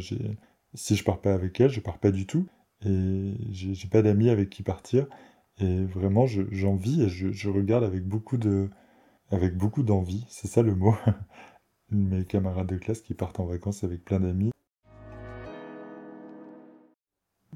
si 0.74 0.96
je 0.96 1.04
pars 1.04 1.20
pas 1.20 1.32
avec 1.32 1.60
elle, 1.60 1.70
je 1.70 1.80
pars 1.80 1.98
pas 1.98 2.10
du 2.10 2.26
tout 2.26 2.46
et 2.84 3.34
j'ai 3.50 3.88
pas 3.88 4.02
d'amis 4.02 4.30
avec 4.30 4.50
qui 4.50 4.62
partir. 4.62 5.06
Et 5.60 5.84
vraiment, 5.84 6.26
j'en 6.26 6.76
vis 6.76 7.02
et 7.02 7.08
je, 7.08 7.32
je, 7.32 7.48
regarde 7.48 7.82
avec 7.82 8.06
beaucoup 8.06 8.36
de, 8.36 8.70
avec 9.30 9.56
beaucoup 9.56 9.82
d'envie, 9.82 10.24
c'est 10.28 10.46
ça 10.46 10.62
le 10.62 10.74
mot, 10.74 10.94
mes 11.90 12.24
camarades 12.24 12.68
de 12.68 12.76
classe 12.76 13.00
qui 13.00 13.14
partent 13.14 13.40
en 13.40 13.46
vacances 13.46 13.82
avec 13.82 14.04
plein 14.04 14.20
d'amis. 14.20 14.52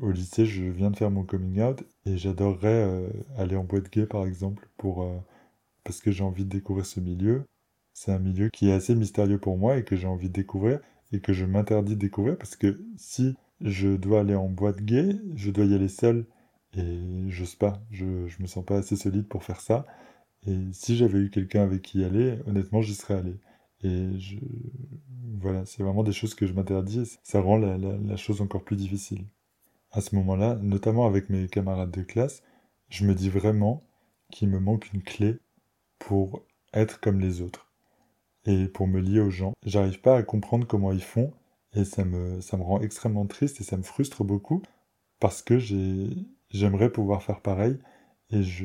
Au 0.00 0.10
lycée, 0.10 0.46
je 0.46 0.64
viens 0.64 0.90
de 0.90 0.96
faire 0.96 1.10
mon 1.10 1.22
coming 1.22 1.60
out 1.60 1.84
et 2.06 2.16
j'adorerais 2.16 2.82
euh, 2.82 3.08
aller 3.36 3.54
en 3.56 3.62
boîte 3.62 3.90
gay 3.92 4.06
par 4.06 4.26
exemple 4.26 4.68
pour 4.76 5.02
euh, 5.02 5.16
parce 5.84 6.00
que 6.00 6.10
j'ai 6.10 6.24
envie 6.24 6.44
de 6.44 6.50
découvrir 6.50 6.86
ce 6.86 6.98
milieu. 6.98 7.44
C'est 7.94 8.10
un 8.10 8.18
milieu 8.18 8.48
qui 8.48 8.70
est 8.70 8.72
assez 8.72 8.94
mystérieux 8.94 9.38
pour 9.38 9.58
moi 9.58 9.76
et 9.76 9.84
que 9.84 9.94
j'ai 9.94 10.08
envie 10.08 10.28
de 10.28 10.32
découvrir 10.32 10.80
et 11.12 11.20
que 11.20 11.32
je 11.32 11.44
m'interdis 11.44 11.94
de 11.94 12.00
découvrir 12.00 12.36
parce 12.36 12.56
que 12.56 12.82
si 12.96 13.36
je 13.62 13.96
dois 13.96 14.20
aller 14.20 14.34
en 14.34 14.48
boîte 14.48 14.82
gay, 14.82 15.16
je 15.34 15.50
dois 15.50 15.64
y 15.64 15.74
aller 15.74 15.88
seul, 15.88 16.26
et 16.76 17.28
j'ose 17.28 17.54
pas, 17.54 17.82
je, 17.90 18.26
je 18.28 18.42
me 18.42 18.46
sens 18.46 18.64
pas 18.64 18.78
assez 18.78 18.96
solide 18.96 19.28
pour 19.28 19.44
faire 19.44 19.60
ça, 19.60 19.86
Et 20.46 20.56
si 20.72 20.96
j'avais 20.96 21.18
eu 21.18 21.30
quelqu'un 21.30 21.62
avec 21.62 21.82
qui 21.82 22.00
y 22.00 22.04
aller, 22.04 22.38
honnêtement, 22.46 22.82
j'y 22.82 22.94
serais 22.94 23.14
allé. 23.14 23.36
Et 23.84 24.18
je... 24.18 24.36
voilà, 25.40 25.64
c'est 25.66 25.82
vraiment 25.82 26.02
des 26.04 26.12
choses 26.12 26.34
que 26.34 26.46
je 26.46 26.52
m'interdis. 26.54 27.18
Ça 27.22 27.40
rend 27.40 27.58
la, 27.58 27.78
la, 27.78 28.16
chose 28.16 28.40
encore 28.40 28.64
plus 28.64 28.76
difficile. 28.76 29.24
À 29.92 30.00
ce 30.00 30.14
moment-là, 30.16 30.56
notamment 30.62 31.06
avec 31.06 31.30
mes 31.30 31.48
camarades 31.48 31.90
de 31.90 32.02
classe, 32.02 32.42
je 32.88 33.06
me 33.06 33.14
dis 33.14 33.30
vraiment 33.30 33.84
qu'il 34.30 34.48
me 34.48 34.60
manque 34.60 34.92
une 34.92 35.02
clé 35.02 35.38
pour 35.98 36.44
être 36.72 37.00
comme 37.00 37.20
les 37.20 37.42
autres 37.42 37.70
et 38.46 38.68
pour 38.68 38.88
me 38.88 39.00
lier 39.00 39.20
aux 39.20 39.30
gens. 39.30 39.52
J'arrive 39.64 40.00
pas 40.00 40.16
à 40.16 40.22
comprendre 40.22 40.66
comment 40.66 40.92
ils 40.92 41.02
font 41.02 41.32
et 41.74 41.84
ça 41.84 42.04
me, 42.04 42.40
ça 42.40 42.56
me 42.56 42.62
rend 42.62 42.80
extrêmement 42.80 43.26
triste 43.26 43.60
et 43.60 43.64
ça 43.64 43.76
me 43.76 43.82
frustre 43.82 44.24
beaucoup 44.24 44.62
parce 45.20 45.42
que 45.42 45.58
j'aimerais 46.50 46.90
pouvoir 46.90 47.22
faire 47.22 47.40
pareil 47.40 47.78
et 48.32 48.42
je, 48.42 48.64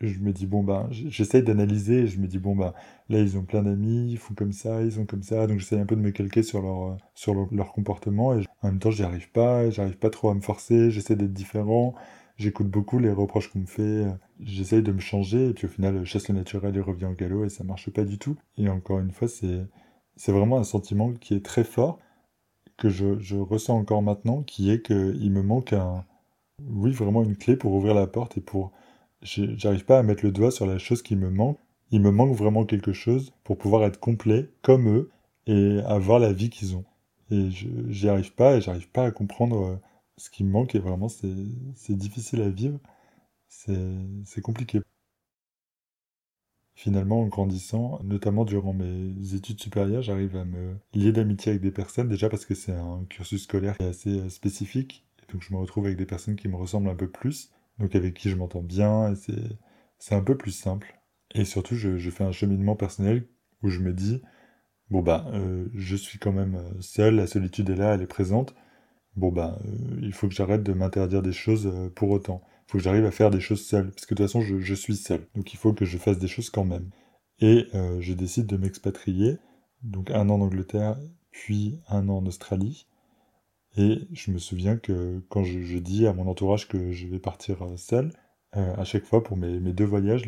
je, 0.00 0.18
me 0.20 0.32
dis, 0.32 0.46
bon, 0.46 0.62
ben, 0.62 0.88
j'essaye 0.90 1.42
d'analyser, 1.42 2.06
je 2.06 2.20
me 2.20 2.28
dis, 2.28 2.38
bon, 2.38 2.54
ben, 2.54 2.72
là, 3.08 3.18
ils 3.18 3.36
ont 3.36 3.42
plein 3.42 3.62
d'amis, 3.62 4.12
ils 4.12 4.18
font 4.18 4.34
comme 4.34 4.52
ça, 4.52 4.82
ils 4.82 4.92
sont 4.92 5.06
comme 5.06 5.24
ça, 5.24 5.48
donc 5.48 5.58
j'essaye 5.58 5.80
un 5.80 5.86
peu 5.86 5.96
de 5.96 6.00
me 6.00 6.12
calquer 6.12 6.44
sur 6.44 6.62
leur, 6.62 6.96
sur 7.14 7.34
leur, 7.50 7.72
comportement, 7.72 8.38
et 8.38 8.44
en 8.62 8.68
même 8.68 8.78
temps, 8.78 8.92
j'y 8.92 9.02
arrive 9.02 9.30
pas, 9.32 9.68
j'arrive 9.70 9.98
pas 9.98 10.10
trop 10.10 10.30
à 10.30 10.34
me 10.34 10.40
forcer, 10.40 10.92
j'essaie 10.92 11.16
d'être 11.16 11.32
différent, 11.32 11.94
j'écoute 12.36 12.68
beaucoup 12.68 13.00
les 13.00 13.10
reproches 13.10 13.48
qu'on 13.50 13.60
me 13.60 13.66
fait, 13.66 14.06
j'essaye 14.38 14.82
de 14.82 14.92
me 14.92 15.00
changer, 15.00 15.48
et 15.48 15.52
puis 15.52 15.66
au 15.66 15.70
final, 15.70 16.04
chasse 16.04 16.28
le 16.28 16.36
naturel 16.36 16.76
et 16.76 16.80
revient 16.80 17.06
au 17.06 17.14
galop, 17.14 17.44
et 17.44 17.48
ça 17.48 17.64
marche 17.64 17.90
pas 17.90 18.04
du 18.04 18.18
tout. 18.18 18.36
Et 18.56 18.68
encore 18.68 19.00
une 19.00 19.10
fois, 19.10 19.26
c'est, 19.26 19.66
c'est 20.16 20.32
vraiment 20.32 20.58
un 20.58 20.64
sentiment 20.64 21.12
qui 21.14 21.34
est 21.34 21.44
très 21.44 21.64
fort, 21.64 21.98
que 22.78 22.88
je, 22.88 23.18
je 23.20 23.36
ressens 23.36 23.76
encore 23.76 24.02
maintenant, 24.02 24.42
qui 24.42 24.70
est 24.70 24.82
qu'il 24.84 25.30
me 25.32 25.42
manque 25.42 25.72
un, 25.72 26.04
oui, 26.68 26.92
vraiment 26.92 27.22
une 27.24 27.36
clé 27.36 27.56
pour 27.56 27.72
ouvrir 27.74 27.94
la 27.94 28.06
porte 28.06 28.38
et 28.38 28.40
pour. 28.40 28.72
J'arrive 29.22 29.84
pas 29.84 29.98
à 29.98 30.02
mettre 30.02 30.24
le 30.24 30.32
doigt 30.32 30.50
sur 30.50 30.66
la 30.66 30.78
chose 30.78 31.02
qui 31.02 31.16
me 31.16 31.30
manque. 31.30 31.58
Il 31.90 32.00
me 32.00 32.10
manque 32.10 32.36
vraiment 32.36 32.64
quelque 32.64 32.92
chose 32.92 33.32
pour 33.44 33.58
pouvoir 33.58 33.84
être 33.84 34.00
complet 34.00 34.50
comme 34.62 34.88
eux 34.88 35.10
et 35.46 35.80
avoir 35.86 36.18
la 36.18 36.32
vie 36.32 36.50
qu'ils 36.50 36.76
ont. 36.76 36.84
Et 37.30 37.50
j'y 37.50 38.08
arrive 38.08 38.34
pas 38.34 38.56
et 38.56 38.60
j'arrive 38.60 38.90
pas 38.90 39.04
à 39.06 39.10
comprendre 39.12 39.66
euh, 39.66 39.76
ce 40.16 40.30
qui 40.30 40.44
me 40.44 40.50
manque 40.50 40.74
et 40.74 40.78
vraiment 40.80 41.08
c'est 41.08 41.96
difficile 41.96 42.42
à 42.42 42.50
vivre. 42.50 42.78
C'est 43.48 44.42
compliqué. 44.42 44.80
Finalement, 46.80 47.20
en 47.20 47.26
grandissant, 47.26 48.00
notamment 48.04 48.46
durant 48.46 48.72
mes 48.72 49.34
études 49.34 49.60
supérieures, 49.60 50.00
j'arrive 50.00 50.34
à 50.34 50.46
me 50.46 50.76
lier 50.94 51.12
d'amitié 51.12 51.50
avec 51.50 51.60
des 51.60 51.70
personnes, 51.70 52.08
déjà 52.08 52.30
parce 52.30 52.46
que 52.46 52.54
c'est 52.54 52.72
un 52.72 53.04
cursus 53.10 53.42
scolaire 53.42 53.76
assez 53.80 54.18
euh, 54.18 54.30
spécifique 54.30 55.04
donc 55.30 55.42
je 55.42 55.52
me 55.52 55.58
retrouve 55.58 55.84
avec 55.84 55.98
des 55.98 56.06
personnes 56.06 56.36
qui 56.36 56.48
me 56.48 56.56
ressemblent 56.56 56.88
un 56.88 56.94
peu 56.94 57.06
plus, 57.06 57.50
donc 57.78 57.94
avec 57.94 58.14
qui 58.14 58.30
je 58.30 58.36
m'entends 58.36 58.62
bien, 58.62 59.12
et 59.12 59.14
c'est 59.98 60.14
un 60.14 60.22
peu 60.22 60.38
plus 60.38 60.52
simple. 60.52 60.98
Et 61.34 61.44
surtout, 61.44 61.76
je, 61.76 62.10
fais 62.10 62.24
un 62.24 62.32
cheminement 62.32 62.76
personnel 62.76 63.26
où 63.62 63.68
je 63.68 63.80
me 63.80 63.92
dis, 63.92 64.22
bon 64.88 65.02
bah, 65.02 65.26
euh, 65.34 65.68
je 65.74 65.96
suis 65.96 66.18
quand 66.18 66.32
même 66.32 66.54
euh, 66.54 66.80
seul, 66.80 67.16
la 67.16 67.26
solitude 67.26 67.68
est 67.68 67.76
là, 67.76 67.92
elle 67.94 68.02
est 68.02 68.06
présente. 68.06 68.54
Bon 69.16 69.30
bah, 69.30 69.58
il 70.00 70.14
faut 70.14 70.28
que 70.28 70.34
j'arrête 70.34 70.62
de 70.62 70.72
m'interdire 70.72 71.20
des 71.20 71.32
choses 71.32 71.70
pour 71.94 72.10
autant. 72.10 72.42
Faut 72.70 72.78
que 72.78 72.84
j'arrive 72.84 73.04
à 73.04 73.10
faire 73.10 73.30
des 73.30 73.40
choses 73.40 73.64
seul, 73.64 73.90
parce 73.90 74.06
que 74.06 74.14
de 74.14 74.22
toute 74.22 74.26
façon, 74.26 74.40
je, 74.40 74.60
je, 74.60 74.74
suis 74.74 74.96
seul. 74.96 75.26
Donc 75.34 75.52
il 75.52 75.56
faut 75.56 75.72
que 75.72 75.84
je 75.84 75.98
fasse 75.98 76.18
des 76.18 76.28
choses 76.28 76.50
quand 76.50 76.64
même. 76.64 76.90
Et 77.40 77.66
je 78.00 78.12
décide 78.12 78.46
de 78.46 78.56
m'expatrier, 78.56 79.38
donc 79.82 80.10
un 80.10 80.28
an 80.28 80.34
en 80.34 80.42
Angleterre, 80.42 80.98
puis 81.30 81.78
un 81.88 82.08
an 82.08 82.18
en 82.18 82.26
Australie. 82.26 82.86
Et 83.76 84.08
je 84.12 84.30
me 84.30 84.38
souviens 84.38 84.76
que 84.76 85.22
quand 85.28 85.44
je, 85.44 85.78
dis 85.78 86.06
à 86.06 86.12
mon 86.12 86.26
entourage 86.28 86.68
que 86.68 86.90
je 86.90 87.06
vais 87.06 87.20
partir 87.20 87.62
euh, 87.62 87.76
seul, 87.76 88.12
euh, 88.56 88.74
à 88.76 88.84
chaque 88.84 89.04
fois 89.04 89.22
pour 89.22 89.36
mes, 89.36 89.60
deux 89.72 89.84
voyages, 89.84 90.24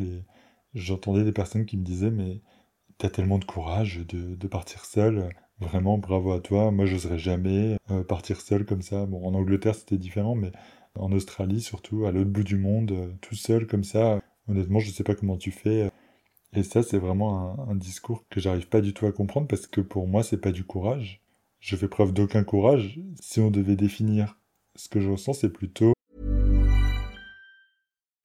j'entendais 0.75 1.25
des 1.25 1.33
personnes 1.33 1.67
qui 1.67 1.77
me 1.77 1.85
disaient 1.85 2.11
Mais 2.11 2.41
t'as 2.99 3.11
tellement 3.11 3.39
de 3.39 3.45
courage 3.45 4.05
de, 4.07 4.47
partir 4.47 4.85
seul, 4.85 5.29
vraiment 5.59 5.99
bravo 5.99 6.33
à 6.33 6.41
toi, 6.41 6.71
moi 6.71 6.87
j'oserais 6.87 7.19
jamais 7.19 7.77
euh, 7.91 8.05
partir 8.05 8.41
seul 8.41 8.65
comme 8.65 8.83
ça. 8.83 9.07
Bon, 9.07 9.27
en 9.27 9.35
Angleterre 9.35 9.75
c'était 9.75 9.99
différent, 9.99 10.37
mais 10.37 10.53
en 10.95 11.13
Australie 11.13 11.61
surtout, 11.61 12.07
à 12.07 12.13
l'autre 12.13 12.31
bout 12.31 12.45
du 12.45 12.57
monde, 12.57 13.17
tout 13.21 13.35
seul 13.35 13.67
comme 13.67 13.85
ça, 13.85 14.21
honnêtement 14.49 14.81
je 14.81 14.91
sais 14.91 15.05
pas 15.05 15.15
comment 15.15 15.37
tu 15.37 15.51
fais. 15.51 15.91
Et 16.55 16.63
ça, 16.63 16.83
c'est 16.83 16.99
vraiment 16.99 17.61
un, 17.69 17.71
un 17.73 17.75
discours 17.77 18.25
que 18.31 18.41
j'arrive 18.41 18.69
pas 18.69 18.81
du 18.83 18.95
tout 18.95 19.07
à 19.07 19.13
comprendre 19.13 19.49
parce 19.49 19.67
que 19.67 19.81
pour 19.81 20.07
moi, 20.09 20.23
c'est 20.23 20.41
pas 20.41 20.53
du 20.53 20.65
courage 20.65 21.23
je 21.63 21.77
fais 21.77 21.89
preuve 21.89 22.13
d'aucun 22.13 22.45
courage. 22.45 23.01
Si 23.21 23.41
on 23.41 23.51
devait 23.51 23.77
définir 23.77 24.39
ce 24.75 24.89
que 24.89 25.01
je 25.01 25.09
ressens, 25.09 25.35
c'est 25.35 25.53
plutôt 25.53 25.95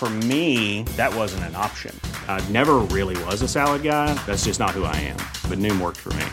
For 0.00 0.08
me, 0.08 0.84
that 0.96 1.14
wasn't 1.14 1.44
an 1.44 1.54
option. 1.54 1.94
I 2.26 2.40
never 2.48 2.76
really 2.88 3.22
was 3.24 3.42
a 3.42 3.46
salad 3.46 3.82
guy. 3.82 4.14
That's 4.24 4.46
just 4.46 4.58
not 4.58 4.70
who 4.70 4.84
I 4.84 4.96
am. 4.96 5.18
But 5.46 5.58
Noom 5.58 5.78
worked 5.78 5.98
for 5.98 6.08
me. 6.14 6.24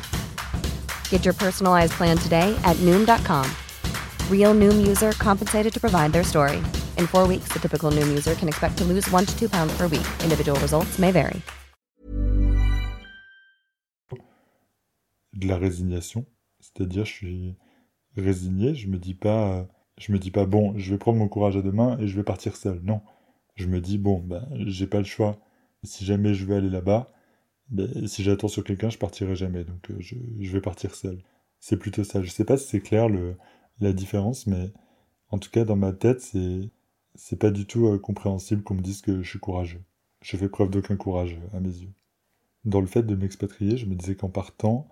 Get 1.09 1.25
your 1.25 1.33
personalized 1.33 1.91
plan 1.97 2.17
today 2.17 2.55
at 2.63 2.77
Noom.com. 2.77 3.45
Real 4.31 4.53
Noom 4.55 4.87
user 4.87 5.11
compensated 5.19 5.73
to 5.73 5.81
provide 5.81 6.13
their 6.13 6.23
story. 6.23 6.63
In 6.95 7.07
four 7.07 7.27
weeks, 7.27 7.49
the 7.51 7.59
typical 7.59 7.91
Noom 7.91 8.07
user 8.07 8.35
can 8.35 8.47
expect 8.47 8.77
to 8.77 8.85
lose 8.85 9.11
one 9.11 9.25
to 9.25 9.37
two 9.37 9.49
pounds 9.49 9.75
per 9.75 9.87
week. 9.87 10.07
Individual 10.23 10.57
results 10.61 10.97
may 10.97 11.11
vary. 11.11 11.41
De 15.33 15.45
la 15.45 15.57
résignation. 15.57 16.25
C'est-à-dire, 16.61 17.03
je 17.03 17.11
suis 17.11 17.57
résigné, 18.15 18.75
je 18.75 18.87
me 18.87 18.97
dis 18.97 19.13
pas. 19.13 19.67
Je 19.99 20.13
me 20.13 20.19
dis 20.19 20.31
pas, 20.31 20.45
bon, 20.45 20.73
je 20.77 20.89
vais 20.89 20.97
prendre 20.97 21.17
mon 21.19 21.27
courage 21.27 21.57
à 21.57 21.61
deux 21.61 21.73
mains 21.73 21.97
et 21.99 22.07
je 22.07 22.15
vais 22.15 22.23
partir 22.23 22.55
seul. 22.55 22.79
Non. 22.81 23.01
Je 23.57 23.67
me 23.67 23.81
dis, 23.81 23.97
bon, 23.97 24.19
ben, 24.19 24.47
j'ai 24.65 24.87
pas 24.87 24.99
le 24.99 25.05
choix. 25.05 25.39
Si 25.83 26.05
jamais 26.05 26.33
je 26.33 26.45
vais 26.45 26.55
aller 26.55 26.69
là-bas, 26.69 27.11
ben, 27.69 28.07
si 28.07 28.23
j'attends 28.23 28.47
sur 28.47 28.63
quelqu'un, 28.63 28.89
je 28.89 28.97
partirai 28.97 29.35
jamais. 29.35 29.63
Donc, 29.65 29.91
euh, 29.91 29.95
je, 29.99 30.15
je, 30.39 30.51
vais 30.51 30.61
partir 30.61 30.95
seul. 30.95 31.21
C'est 31.59 31.77
plutôt 31.77 32.03
ça. 32.03 32.21
Je 32.21 32.29
sais 32.29 32.45
pas 32.45 32.57
si 32.57 32.67
c'est 32.67 32.81
clair 32.81 33.09
le, 33.09 33.35
la 33.79 33.93
différence, 33.93 34.47
mais 34.47 34.71
en 35.29 35.39
tout 35.39 35.49
cas, 35.51 35.65
dans 35.65 35.75
ma 35.75 35.93
tête, 35.93 36.21
c'est, 36.21 36.69
c'est 37.15 37.39
pas 37.39 37.51
du 37.51 37.65
tout 37.65 37.87
euh, 37.87 37.99
compréhensible 37.99 38.63
qu'on 38.63 38.75
me 38.75 38.81
dise 38.81 39.01
que 39.01 39.21
je 39.21 39.29
suis 39.29 39.39
courageux. 39.39 39.83
Je 40.21 40.37
fais 40.37 40.49
preuve 40.49 40.69
d'aucun 40.71 40.97
courage 40.97 41.37
à 41.53 41.59
mes 41.59 41.69
yeux. 41.69 41.93
Dans 42.65 42.81
le 42.81 42.87
fait 42.87 43.03
de 43.03 43.15
m'expatrier, 43.15 43.77
je 43.77 43.85
me 43.85 43.95
disais 43.95 44.15
qu'en 44.15 44.29
partant, 44.29 44.87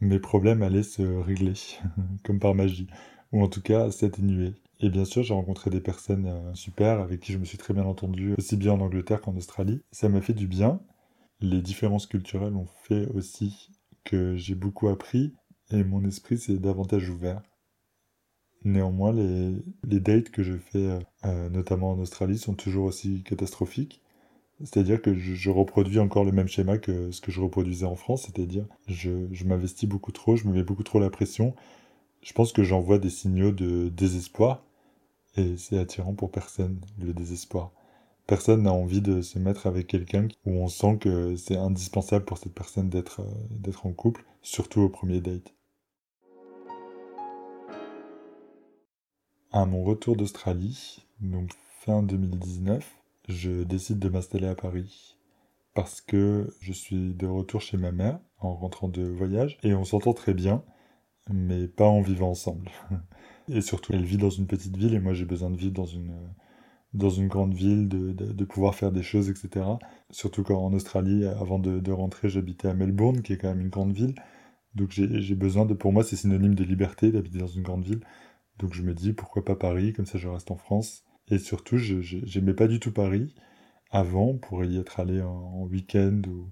mes 0.00 0.18
problèmes 0.18 0.62
allaient 0.62 0.82
se 0.82 1.02
régler, 1.02 1.54
comme 2.24 2.40
par 2.40 2.54
magie 2.54 2.88
ou 3.32 3.42
en 3.42 3.48
tout 3.48 3.62
cas 3.62 3.90
s'atténuer. 3.90 4.54
Et 4.84 4.88
bien 4.88 5.04
sûr, 5.04 5.22
j'ai 5.22 5.32
rencontré 5.32 5.70
des 5.70 5.80
personnes 5.80 6.26
euh, 6.26 6.54
super 6.54 7.00
avec 7.00 7.20
qui 7.20 7.32
je 7.32 7.38
me 7.38 7.44
suis 7.44 7.56
très 7.56 7.72
bien 7.72 7.84
entendu, 7.84 8.34
aussi 8.36 8.56
bien 8.56 8.72
en 8.72 8.80
Angleterre 8.80 9.20
qu'en 9.20 9.36
Australie. 9.36 9.80
Ça 9.92 10.08
m'a 10.08 10.20
fait 10.20 10.32
du 10.32 10.48
bien. 10.48 10.80
Les 11.40 11.62
différences 11.62 12.06
culturelles 12.06 12.56
ont 12.56 12.66
fait 12.66 13.06
aussi 13.14 13.70
que 14.02 14.34
j'ai 14.34 14.56
beaucoup 14.56 14.88
appris 14.88 15.34
et 15.70 15.84
mon 15.84 16.04
esprit 16.04 16.36
s'est 16.36 16.58
davantage 16.58 17.08
ouvert. 17.08 17.42
Néanmoins, 18.64 19.12
les, 19.12 20.00
dates 20.00 20.30
que 20.30 20.42
je 20.42 20.54
fais, 20.56 20.78
euh, 20.78 20.98
euh, 21.26 21.48
notamment 21.48 21.92
en 21.92 21.98
Australie, 22.00 22.38
sont 22.38 22.54
toujours 22.54 22.86
aussi 22.86 23.22
catastrophiques. 23.22 24.00
C'est-à-dire 24.64 25.00
que 25.00 25.14
je, 25.14 25.34
je, 25.34 25.50
reproduis 25.50 26.00
encore 26.00 26.24
le 26.24 26.32
même 26.32 26.48
schéma 26.48 26.78
que 26.78 27.12
ce 27.12 27.20
que 27.20 27.30
je 27.30 27.40
reproduisais 27.40 27.86
en 27.86 27.96
France, 27.96 28.24
c'est-à-dire 28.24 28.66
je, 28.88 29.28
je 29.32 29.44
m'investis 29.44 29.88
beaucoup 29.88 30.12
trop, 30.12 30.36
je 30.36 30.46
me 30.46 30.52
mets 30.52 30.62
beaucoup 30.62 30.84
trop 30.84 31.00
la 31.00 31.10
pression, 31.10 31.54
je 32.22 32.32
pense 32.32 32.52
que 32.52 32.62
j'envoie 32.62 32.98
des 32.98 33.10
signaux 33.10 33.50
de 33.50 33.88
désespoir 33.88 34.64
et 35.36 35.56
c'est 35.56 35.78
attirant 35.78 36.14
pour 36.14 36.30
personne, 36.30 36.80
le 36.98 37.12
désespoir. 37.12 37.72
Personne 38.26 38.62
n'a 38.62 38.72
envie 38.72 39.02
de 39.02 39.20
se 39.20 39.38
mettre 39.38 39.66
avec 39.66 39.88
quelqu'un 39.88 40.28
où 40.46 40.52
on 40.52 40.68
sent 40.68 40.98
que 40.98 41.36
c'est 41.36 41.56
indispensable 41.56 42.24
pour 42.24 42.38
cette 42.38 42.54
personne 42.54 42.88
d'être 42.88 43.20
euh, 43.20 43.34
d'être 43.50 43.86
en 43.86 43.92
couple, 43.92 44.24
surtout 44.42 44.80
au 44.80 44.88
premier 44.88 45.20
date. 45.20 45.54
À 49.50 49.66
mon 49.66 49.82
retour 49.82 50.16
d'Australie, 50.16 51.04
donc 51.20 51.50
fin 51.80 52.02
2019, 52.02 52.88
je 53.28 53.64
décide 53.64 53.98
de 53.98 54.08
m'installer 54.08 54.46
à 54.46 54.54
Paris 54.54 55.16
parce 55.74 56.00
que 56.00 56.54
je 56.60 56.72
suis 56.72 57.14
de 57.14 57.26
retour 57.26 57.60
chez 57.60 57.76
ma 57.76 57.92
mère 57.92 58.18
en 58.38 58.54
rentrant 58.54 58.88
de 58.88 59.02
voyage 59.02 59.58
et 59.62 59.74
on 59.74 59.84
s'entend 59.84 60.12
très 60.12 60.34
bien 60.34 60.62
mais 61.30 61.68
pas 61.68 61.86
en 61.86 62.00
vivant 62.00 62.30
ensemble. 62.30 62.70
et 63.48 63.60
surtout, 63.60 63.92
elle 63.92 64.04
vit 64.04 64.18
dans 64.18 64.30
une 64.30 64.46
petite 64.46 64.76
ville 64.76 64.94
et 64.94 65.00
moi 65.00 65.14
j'ai 65.14 65.24
besoin 65.24 65.50
de 65.50 65.56
vivre 65.56 65.72
dans 65.72 65.86
une, 65.86 66.14
dans 66.94 67.10
une 67.10 67.28
grande 67.28 67.54
ville, 67.54 67.88
de, 67.88 68.12
de, 68.12 68.44
pouvoir 68.44 68.74
faire 68.74 68.92
des 68.92 69.02
choses, 69.02 69.30
etc. 69.30 69.66
Surtout 70.10 70.42
quand 70.42 70.58
en 70.58 70.72
Australie, 70.72 71.24
avant 71.26 71.58
de, 71.58 71.80
de 71.80 71.92
rentrer, 71.92 72.28
j'habitais 72.28 72.68
à 72.68 72.74
Melbourne, 72.74 73.22
qui 73.22 73.32
est 73.32 73.38
quand 73.38 73.48
même 73.48 73.62
une 73.62 73.70
grande 73.70 73.92
ville. 73.92 74.14
Donc 74.74 74.90
j'ai 74.90 75.34
besoin 75.34 75.66
de... 75.66 75.74
Pour 75.74 75.92
moi, 75.92 76.02
c'est 76.02 76.16
synonyme 76.16 76.54
de 76.54 76.64
liberté 76.64 77.12
d'habiter 77.12 77.38
dans 77.38 77.46
une 77.46 77.62
grande 77.62 77.84
ville. 77.84 78.00
Donc 78.58 78.74
je 78.74 78.82
me 78.82 78.94
dis, 78.94 79.12
pourquoi 79.12 79.44
pas 79.44 79.56
Paris 79.56 79.92
Comme 79.92 80.06
ça, 80.06 80.18
je 80.18 80.28
reste 80.28 80.50
en 80.50 80.56
France. 80.56 81.04
Et 81.28 81.38
surtout, 81.38 81.76
je 81.78 82.38
n'aimais 82.38 82.54
pas 82.54 82.68
du 82.68 82.80
tout 82.80 82.92
Paris 82.92 83.34
avant, 83.90 84.36
pour 84.38 84.64
y 84.64 84.78
être 84.78 85.00
allé 85.00 85.20
en, 85.22 85.64
week-end 85.64 86.22
ou, 86.26 86.50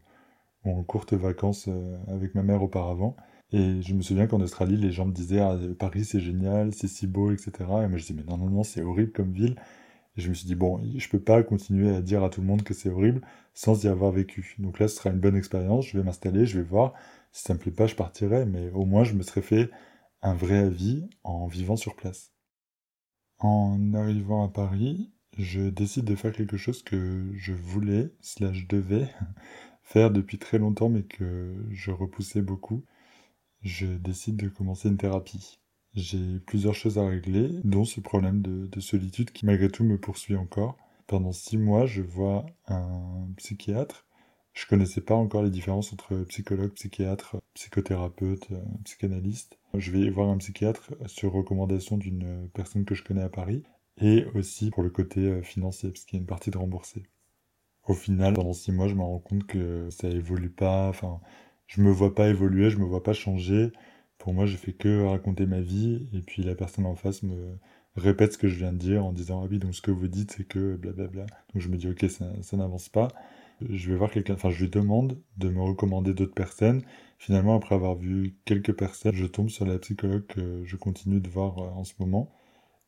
en 0.69 0.83
courte 0.85 1.15
vacances 1.15 1.69
euh, 1.69 1.97
avec 2.09 2.35
ma 2.35 2.43
mère 2.43 2.62
auparavant. 2.62 3.17
Et 3.52 3.83
je 3.83 3.95
me 3.95 4.02
souviens 4.02 4.26
qu'en 4.26 4.40
Australie, 4.40 4.76
les 4.76 4.92
gens 4.92 5.07
me 5.07 5.12
disaient 5.12 5.40
ah, 5.40 5.59
Paris 5.78 6.04
c'est 6.04 6.21
génial, 6.21 6.73
c'est 6.75 6.88
si 6.88 7.07
beau, 7.07 7.33
etc. 7.33 7.52
Et 7.61 7.88
moi 7.88 7.97
je 7.97 8.02
disais 8.02 8.14
mais 8.14 8.25
non, 8.25 8.37
non, 8.38 8.49
non, 8.50 8.62
c'est 8.62 8.83
horrible 8.83 9.12
comme 9.12 9.33
ville. 9.33 9.57
Et 10.16 10.21
je 10.23 10.28
me 10.28 10.35
suis 10.35 10.47
dit 10.47 10.54
bon, 10.54 10.80
je 10.97 11.09
peux 11.09 11.21
pas 11.21 11.42
continuer 11.42 11.95
à 11.95 12.02
dire 12.02 12.25
à 12.25 12.30
tout 12.30 12.40
le 12.40 12.47
monde 12.47 12.62
que 12.62 12.75
c'est 12.75 12.90
horrible 12.90 13.23
sans 13.54 13.85
y 13.85 13.88
avoir 13.88 14.12
vécu. 14.12 14.57
Donc 14.59 14.78
là, 14.78 14.88
ce 14.88 14.97
sera 14.97 15.11
une 15.11 15.21
bonne 15.21 15.37
expérience, 15.37 15.87
je 15.88 15.99
vais 15.99 16.04
m'installer, 16.04 16.47
je 16.47 16.59
vais 16.59 16.64
voir. 16.64 16.95
Si 17.33 17.45
ça 17.45 17.54
me 17.54 17.59
plaît 17.59 17.73
pas, 17.73 17.87
je 17.87 17.95
partirai, 17.97 18.47
mais 18.47 18.71
au 18.73 18.85
moins 18.85 19.04
je 19.04 19.14
me 19.14 19.23
serais 19.23 19.42
fait 19.42 19.71
un 20.23 20.35
vrai 20.35 20.59
avis 20.59 21.09
en 21.25 21.47
vivant 21.47 21.76
sur 21.76 21.97
place. 21.97 22.33
En 23.38 23.95
arrivant 23.95 24.45
à 24.45 24.49
Paris, 24.49 25.11
je 25.38 25.62
décide 25.71 26.04
de 26.04 26.14
faire 26.14 26.33
quelque 26.33 26.57
chose 26.57 26.83
que 26.83 27.26
je 27.35 27.52
voulais, 27.52 28.12
slash 28.21 28.69
devais, 28.69 29.09
faire 29.83 30.11
depuis 30.11 30.38
très 30.38 30.59
longtemps 30.59 30.88
mais 30.88 31.02
que 31.02 31.54
je 31.71 31.90
repoussais 31.90 32.42
beaucoup 32.42 32.85
je 33.62 33.87
décide 33.87 34.37
de 34.37 34.49
commencer 34.49 34.88
une 34.88 34.97
thérapie. 34.97 35.61
J'ai 35.95 36.38
plusieurs 36.47 36.75
choses 36.75 36.99
à 36.99 37.07
régler, 37.07 37.50
dont 37.64 37.85
ce 37.85 38.00
problème 38.00 38.43
de, 38.43 38.81
solitude 38.81 39.33
qui 39.33 39.45
malgré 39.45 39.69
tout 39.69 39.85
me 39.85 39.99
poursuit 39.99 40.37
encore. 40.37 40.76
Pendant 41.07 41.33
six 41.33 41.59
mois, 41.59 41.87
je 41.87 42.02
vois 42.02 42.47
un 42.69 43.29
psychiatre. 43.37 44.07
Je 44.52 44.67
connaissais 44.67 45.00
pas 45.00 45.14
encore 45.14 45.43
les 45.43 45.50
différences 45.50 45.93
entre 45.93 46.17
psychologue, 46.25 46.73
psychiatre, 46.73 47.37
psychothérapeute, 47.55 48.50
euh, 48.52 48.62
psychanalyste. 48.85 49.59
Je 49.75 49.90
vais 49.90 50.11
voir 50.11 50.29
un 50.29 50.38
psychiatre 50.38 50.93
sur 51.07 51.33
recommandation 51.33 51.97
d'une 51.97 52.49
personne 52.52 52.85
que 52.85 52.95
je 52.95 53.05
connais 53.05 53.23
à 53.23 53.29
Paris 53.29 53.62
et 54.00 54.26
aussi 54.35 54.71
pour 54.71 54.83
le 54.83 54.90
côté 54.90 55.21
euh, 55.21 55.43
financier, 55.43 55.90
parce 55.90 56.05
qu'il 56.05 56.17
y 56.17 56.21
a 56.21 56.23
une 56.23 56.26
partie 56.26 56.50
de 56.50 56.59
remboursé. 56.59 57.05
Au 57.87 57.95
final, 57.95 58.35
pendant 58.35 58.52
six 58.52 58.73
mois, 58.73 58.88
je 58.88 58.95
me 58.95 59.02
rends 59.02 59.19
compte 59.19 59.47
que 59.47 59.88
ça 59.90 60.09
évolue 60.09 60.50
pas. 60.50 60.88
Enfin, 60.88 61.21
je 61.71 61.83
me 61.83 61.91
vois 61.91 62.15
pas 62.15 62.29
évoluer, 62.29 62.69
je 62.69 62.79
me 62.79 62.85
vois 62.85 63.03
pas 63.03 63.12
changer. 63.12 63.71
Pour 64.19 64.35
moi, 64.35 64.45
je 64.45 64.57
fais 64.57 64.73
que 64.73 65.05
raconter 65.05 65.47
ma 65.47 65.61
vie, 65.61 66.09
et 66.12 66.21
puis 66.21 66.43
la 66.43 66.57
personne 66.57 66.85
en 66.85 66.97
face 66.97 67.23
me 67.23 67.59
répète 67.97 68.33
ce 68.33 68.39
que 68.39 68.49
je 68.49 68.57
viens 68.57 68.73
de 68.73 68.79
dire 68.79 69.05
en 69.05 69.12
disant 69.12 69.43
ah 69.43 69.49
oui 69.50 69.59
donc 69.59 69.75
ce 69.75 69.83
que 69.83 69.91
vous 69.91 70.09
dites 70.09 70.33
c'est 70.33 70.45
que 70.45 70.77
blablabla. 70.77 71.27
Donc 71.55 71.62
je 71.62 71.69
me 71.69 71.77
dis 71.77 71.89
ok 71.89 72.11
ça, 72.11 72.27
ça 72.43 72.57
n'avance 72.57 72.89
pas. 72.89 73.09
Je 73.69 73.91
vais 73.91 73.97
voir 73.97 74.11
quelqu'un, 74.11 74.35
enfin 74.35 74.50
je 74.50 74.62
lui 74.62 74.71
demande 74.71 75.21
de 75.37 75.49
me 75.49 75.62
recommander 75.62 76.12
d'autres 76.12 76.35
personnes. 76.35 76.83
Finalement 77.19 77.57
après 77.57 77.75
avoir 77.77 77.95
vu 77.97 78.37
quelques 78.45 78.73
personnes, 78.73 79.15
je 79.15 79.27
tombe 79.27 79.49
sur 79.49 79.65
la 79.67 79.79
psychologue 79.79 80.27
que 80.27 80.62
je 80.65 80.77
continue 80.77 81.21
de 81.21 81.29
voir 81.29 81.59
euh, 81.59 81.69
en 81.71 81.85
ce 81.85 81.95
moment. 82.00 82.33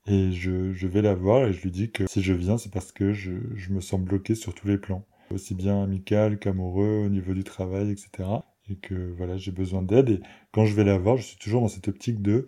Et 0.07 0.33
je, 0.33 0.73
je, 0.73 0.87
vais 0.89 1.03
la 1.03 1.15
voir 1.15 1.47
et 1.47 1.53
je 1.53 1.63
lui 1.63 1.71
dis 1.71 1.93
que 1.93 2.07
si 2.09 2.23
je 2.23 2.33
viens, 2.33 2.59
c'est 2.59 2.73
parce 2.73 2.91
que 2.91 3.13
je, 3.13 3.33
je, 3.55 3.73
me 3.73 3.81
sens 3.81 4.01
bloqué 4.01 4.35
sur 4.35 4.55
tous 4.55 4.67
les 4.67 4.79
plans, 4.79 5.05
aussi 5.31 5.55
bien 5.55 5.85
amical 5.85 6.39
qu'amoureux, 6.41 7.05
au 7.07 7.09
niveau 7.09 7.35
du 7.35 7.45
travail, 7.45 7.91
etc 7.93 8.25
et 8.73 8.77
que 8.77 9.13
voilà, 9.17 9.37
j'ai 9.37 9.53
besoin 9.53 9.83
d'aide. 9.83 10.11
Et 10.11 10.21
quand 10.53 10.65
je 10.65 10.75
vais 10.75 10.85
la 10.85 10.99
voir, 10.99 11.17
je 11.17 11.23
suis 11.23 11.39
toujours 11.39 11.63
dans 11.63 11.69
cette 11.69 11.89
optique 11.89 12.23
de 12.23 12.45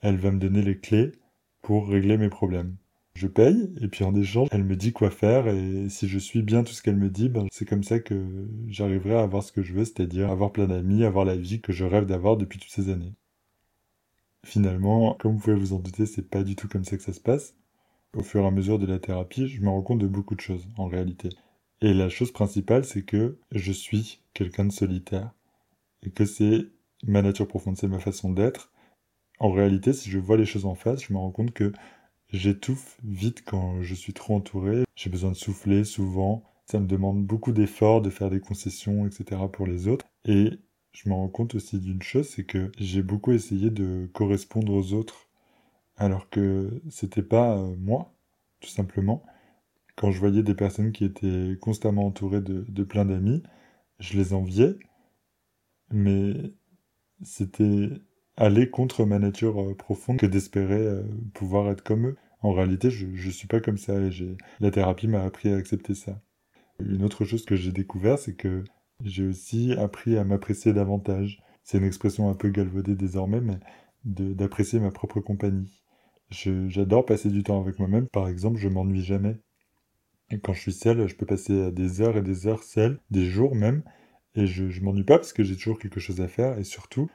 elle 0.00 0.16
va 0.16 0.30
me 0.30 0.38
donner 0.38 0.62
les 0.62 0.78
clés 0.78 1.12
pour 1.62 1.88
régler 1.88 2.18
mes 2.18 2.28
problèmes. 2.28 2.76
Je 3.14 3.26
paye, 3.26 3.72
et 3.80 3.88
puis 3.88 4.04
en 4.04 4.14
échange, 4.14 4.48
elle 4.52 4.64
me 4.64 4.76
dit 4.76 4.92
quoi 4.92 5.10
faire, 5.10 5.48
et 5.48 5.88
si 5.88 6.06
je 6.06 6.18
suis 6.18 6.42
bien 6.42 6.64
tout 6.64 6.74
ce 6.74 6.82
qu'elle 6.82 6.96
me 6.96 7.08
dit, 7.08 7.30
ben, 7.30 7.46
c'est 7.50 7.64
comme 7.64 7.82
ça 7.82 7.98
que 7.98 8.46
j'arriverai 8.68 9.14
à 9.14 9.22
avoir 9.22 9.42
ce 9.42 9.52
que 9.52 9.62
je 9.62 9.72
veux, 9.72 9.86
c'est-à-dire 9.86 10.30
avoir 10.30 10.52
plein 10.52 10.66
d'amis, 10.66 11.02
avoir 11.02 11.24
la 11.24 11.36
vie 11.36 11.62
que 11.62 11.72
je 11.72 11.86
rêve 11.86 12.04
d'avoir 12.04 12.36
depuis 12.36 12.58
toutes 12.58 12.70
ces 12.70 12.90
années. 12.90 13.14
Finalement, 14.44 15.14
comme 15.14 15.32
vous 15.32 15.38
pouvez 15.38 15.56
vous 15.56 15.72
en 15.72 15.78
douter, 15.78 16.04
c'est 16.04 16.28
pas 16.28 16.44
du 16.44 16.56
tout 16.56 16.68
comme 16.68 16.84
ça 16.84 16.98
que 16.98 17.02
ça 17.02 17.14
se 17.14 17.20
passe. 17.20 17.56
Au 18.14 18.22
fur 18.22 18.42
et 18.42 18.46
à 18.46 18.50
mesure 18.50 18.78
de 18.78 18.86
la 18.86 18.98
thérapie, 18.98 19.48
je 19.48 19.62
me 19.62 19.70
rends 19.70 19.82
compte 19.82 19.98
de 19.98 20.06
beaucoup 20.06 20.34
de 20.34 20.40
choses, 20.40 20.68
en 20.76 20.86
réalité. 20.86 21.30
Et 21.80 21.94
la 21.94 22.10
chose 22.10 22.32
principale, 22.32 22.84
c'est 22.84 23.02
que 23.02 23.38
je 23.50 23.72
suis 23.72 24.20
quelqu'un 24.34 24.66
de 24.66 24.72
solitaire 24.72 25.32
que 26.10 26.24
c'est 26.24 26.66
ma 27.06 27.22
nature 27.22 27.48
profonde, 27.48 27.76
c'est 27.76 27.88
ma 27.88 28.00
façon 28.00 28.32
d'être. 28.32 28.72
En 29.38 29.50
réalité, 29.50 29.92
si 29.92 30.10
je 30.10 30.18
vois 30.18 30.36
les 30.36 30.46
choses 30.46 30.64
en 30.66 30.74
face, 30.74 31.04
je 31.04 31.12
me 31.12 31.18
rends 31.18 31.30
compte 31.30 31.52
que 31.52 31.72
j'étouffe 32.30 32.98
vite 33.04 33.44
quand 33.44 33.82
je 33.82 33.94
suis 33.94 34.14
trop 34.14 34.36
entouré. 34.36 34.84
J'ai 34.94 35.10
besoin 35.10 35.30
de 35.30 35.36
souffler 35.36 35.84
souvent. 35.84 36.44
Ça 36.66 36.80
me 36.80 36.86
demande 36.86 37.24
beaucoup 37.24 37.52
d'efforts, 37.52 38.02
de 38.02 38.10
faire 38.10 38.30
des 38.30 38.40
concessions, 38.40 39.06
etc. 39.06 39.42
pour 39.52 39.66
les 39.66 39.88
autres. 39.88 40.06
Et 40.24 40.58
je 40.92 41.08
me 41.08 41.14
rends 41.14 41.28
compte 41.28 41.54
aussi 41.54 41.78
d'une 41.78 42.02
chose, 42.02 42.28
c'est 42.28 42.44
que 42.44 42.72
j'ai 42.78 43.02
beaucoup 43.02 43.32
essayé 43.32 43.70
de 43.70 44.08
correspondre 44.14 44.72
aux 44.72 44.94
autres, 44.94 45.28
alors 45.96 46.30
que 46.30 46.80
c'était 46.90 47.22
pas 47.22 47.58
euh, 47.58 47.76
moi, 47.78 48.14
tout 48.60 48.70
simplement. 48.70 49.22
Quand 49.96 50.10
je 50.10 50.18
voyais 50.18 50.42
des 50.42 50.54
personnes 50.54 50.92
qui 50.92 51.04
étaient 51.04 51.56
constamment 51.60 52.06
entourées 52.06 52.40
de 52.40 52.84
plein 52.84 53.04
d'amis, 53.04 53.42
je 53.98 54.16
les 54.18 54.34
enviais, 54.34 54.76
mais 55.90 56.34
c'était 57.22 57.90
aller 58.36 58.68
contre 58.70 59.04
ma 59.04 59.18
nature 59.18 59.60
euh, 59.60 59.74
profonde 59.74 60.18
que 60.18 60.26
d'espérer 60.26 60.86
euh, 60.86 61.02
pouvoir 61.34 61.70
être 61.70 61.82
comme 61.82 62.06
eux. 62.08 62.16
En 62.42 62.52
réalité, 62.52 62.90
je 62.90 63.06
ne 63.06 63.32
suis 63.32 63.48
pas 63.48 63.60
comme 63.60 63.78
ça 63.78 63.94
et 63.94 64.10
la 64.60 64.70
thérapie 64.70 65.08
m'a 65.08 65.24
appris 65.24 65.48
à 65.48 65.56
accepter 65.56 65.94
ça. 65.94 66.20
Une 66.78 67.02
autre 67.02 67.24
chose 67.24 67.44
que 67.44 67.56
j'ai 67.56 67.72
découvert, 67.72 68.18
c'est 68.18 68.34
que 68.34 68.62
j'ai 69.02 69.26
aussi 69.26 69.72
appris 69.72 70.16
à 70.16 70.24
m'apprécier 70.24 70.72
davantage. 70.72 71.42
C'est 71.64 71.78
une 71.78 71.84
expression 71.84 72.28
un 72.28 72.34
peu 72.34 72.50
galvaudée 72.50 72.94
désormais, 72.94 73.40
mais 73.40 73.58
d'apprécier 74.04 74.78
ma 74.78 74.90
propre 74.90 75.20
compagnie. 75.20 75.82
J'adore 76.30 77.06
passer 77.06 77.30
du 77.30 77.42
temps 77.42 77.60
avec 77.60 77.78
moi-même. 77.78 78.06
Par 78.08 78.28
exemple, 78.28 78.58
je 78.58 78.68
m'ennuie 78.68 79.02
jamais. 79.02 79.36
Quand 80.42 80.52
je 80.52 80.60
suis 80.60 80.72
seul, 80.72 81.08
je 81.08 81.16
peux 81.16 81.26
passer 81.26 81.72
des 81.72 82.00
heures 82.00 82.16
et 82.16 82.22
des 82.22 82.46
heures 82.46 82.62
seul, 82.62 83.00
des 83.10 83.24
jours 83.24 83.54
même, 83.54 83.82
et 84.36 84.46
je, 84.46 84.80
m'ennuie 84.82 85.04
pas 85.04 85.18
parce 85.18 85.32
que 85.32 85.42
j'ai 85.42 85.56
toujours 85.56 85.78
quelque 85.78 86.00
chose 86.00 86.20
à 86.20 86.28
faire. 86.28 86.58
Et 86.58 86.64
surtout, 86.64 87.10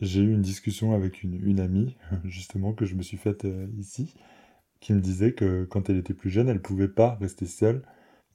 j'ai 0.00 0.20
eu 0.20 0.32
une 0.32 0.42
discussion 0.42 0.92
avec 0.92 1.22
une, 1.22 1.60
amie, 1.60 1.96
justement, 2.24 2.72
que 2.72 2.84
je 2.84 2.94
me 2.94 3.02
suis 3.02 3.16
faite 3.16 3.44
euh, 3.46 3.66
ici, 3.78 4.14
qui 4.80 4.92
me 4.92 5.00
disait 5.00 5.32
que 5.32 5.64
quand 5.64 5.88
elle 5.88 5.96
était 5.96 6.14
plus 6.14 6.30
jeune, 6.30 6.48
elle 6.48 6.62
pouvait 6.62 6.88
pas 6.88 7.14
rester 7.14 7.46
seule, 7.46 7.82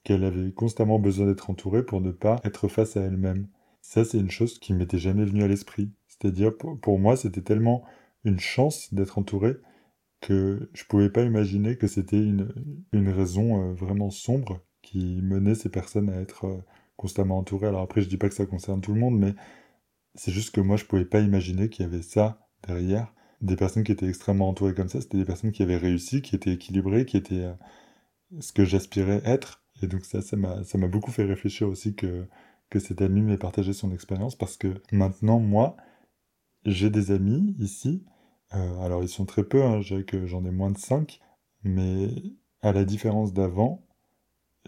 qu'elle 0.04 0.24
avait 0.24 0.52
constamment 0.52 1.00
besoin 1.00 1.28
d'être 1.28 1.50
entourée 1.50 1.86
pour 1.86 2.02
ne 2.02 2.12
pas 2.12 2.42
être 2.44 2.68
face 2.68 2.98
à 2.98 3.02
elle-même. 3.02 3.48
Ça, 3.82 4.04
c'est 4.04 4.20
une 4.20 4.32
chose 4.32 4.60
qui 4.60 4.74
m'était 4.74 4.98
jamais 4.98 5.24
venue 5.24 5.44
à 5.44 5.48
l'esprit. 5.48 5.92
C'est-à-dire, 6.08 6.52
pour, 6.58 7.00
moi, 7.00 7.16
c'était 7.16 7.42
tellement 7.42 7.84
une 8.26 8.40
chance 8.40 8.94
d'être 8.94 9.18
entourée 9.18 9.58
que 10.22 10.70
je 10.74 10.86
pouvais 10.86 11.10
pas 11.10 11.24
imaginer 11.24 11.78
que 11.78 11.88
c'était 11.88 12.18
une, 12.18 12.54
une 12.94 13.10
raison 13.10 13.62
euh, 13.62 13.74
vraiment 13.74 14.10
sombre 14.10 14.62
qui 14.82 15.22
menait 15.22 15.56
ces 15.56 15.70
personnes 15.70 16.10
à 16.10 16.22
être 16.22 16.46
euh, 16.46 16.58
constamment 16.98 17.38
entouré. 17.40 17.68
Alors 17.68 17.82
après, 17.82 18.02
je 18.02 18.10
dis 18.10 18.18
pas 18.18 18.30
que 18.30 18.36
ça 18.36 18.46
concerne 18.46 18.82
tout 18.82 18.94
le 18.94 19.00
monde, 19.00 19.18
mais 19.18 19.36
c'est 20.16 20.32
juste 20.32 20.54
que 20.54 20.62
moi, 20.62 20.78
je 20.78 20.86
pouvais 20.86 21.06
pas 21.06 21.22
imaginer 21.22 21.70
qu'il 21.70 21.86
y 21.86 21.88
avait 21.88 22.02
ça 22.02 22.48
derrière. 22.68 23.14
Des 23.42 23.56
personnes 23.56 23.84
qui 23.84 23.92
étaient 23.92 24.08
extrêmement 24.08 24.50
entourées 24.50 24.74
comme 24.74 24.90
ça, 24.90 25.02
c'était 25.02 25.18
des 25.18 25.26
personnes 25.26 25.52
qui 25.52 25.64
avaient 25.64 25.78
réussi, 25.78 26.22
qui 26.22 26.36
étaient 26.36 26.54
équilibrées, 26.54 27.06
qui 27.06 27.18
étaient 27.18 27.44
euh, 27.44 27.54
ce 28.40 28.54
que 28.54 28.66
j'aspirais 28.66 29.22
être. 29.26 29.64
Et 29.82 29.88
donc 29.88 30.06
ça, 30.06 30.22
ça 30.22 30.38
m'a, 30.38 30.64
ça 30.64 30.78
m'a 30.78 30.88
beaucoup 30.88 31.12
fait 31.12 31.26
réfléchir 31.26 31.68
aussi 31.68 31.96
que, 31.96 32.28
que 32.70 32.80
cet 32.80 33.02
ami 33.02 33.22
m'ait 33.22 33.38
partagé 33.38 33.74
son 33.74 33.92
expérience, 33.92 34.36
parce 34.36 34.58
que 34.58 34.82
maintenant, 34.92 35.40
moi, 35.40 35.76
j'ai 36.66 36.90
des 36.90 37.12
amis 37.12 37.56
ici. 37.60 38.06
Euh, 38.54 38.80
alors 38.82 39.04
ils 39.04 39.10
sont 39.10 39.26
très 39.26 39.44
peu, 39.44 39.64
hein, 39.64 39.82
j'en 39.82 40.46
ai 40.46 40.52
moins 40.52 40.72
de 40.72 40.78
5, 40.78 41.20
mais 41.64 42.10
à 42.62 42.72
la 42.72 42.86
différence 42.86 43.34
d'avant, 43.34 43.84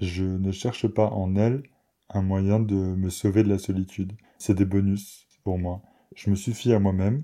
je 0.02 0.24
ne 0.24 0.52
cherche 0.52 0.88
pas 0.88 1.10
en 1.10 1.36
elles 1.36 1.64
un 2.10 2.22
moyen 2.22 2.60
de 2.60 2.76
me 2.76 3.10
sauver 3.10 3.44
de 3.44 3.50
la 3.50 3.58
solitude. 3.58 4.14
C'est 4.38 4.56
des 4.56 4.66
bonus 4.66 5.28
pour 5.44 5.58
moi. 5.58 5.82
Je 6.16 6.30
me 6.30 6.36
suffis 6.36 6.74
à 6.74 6.80
moi-même 6.80 7.24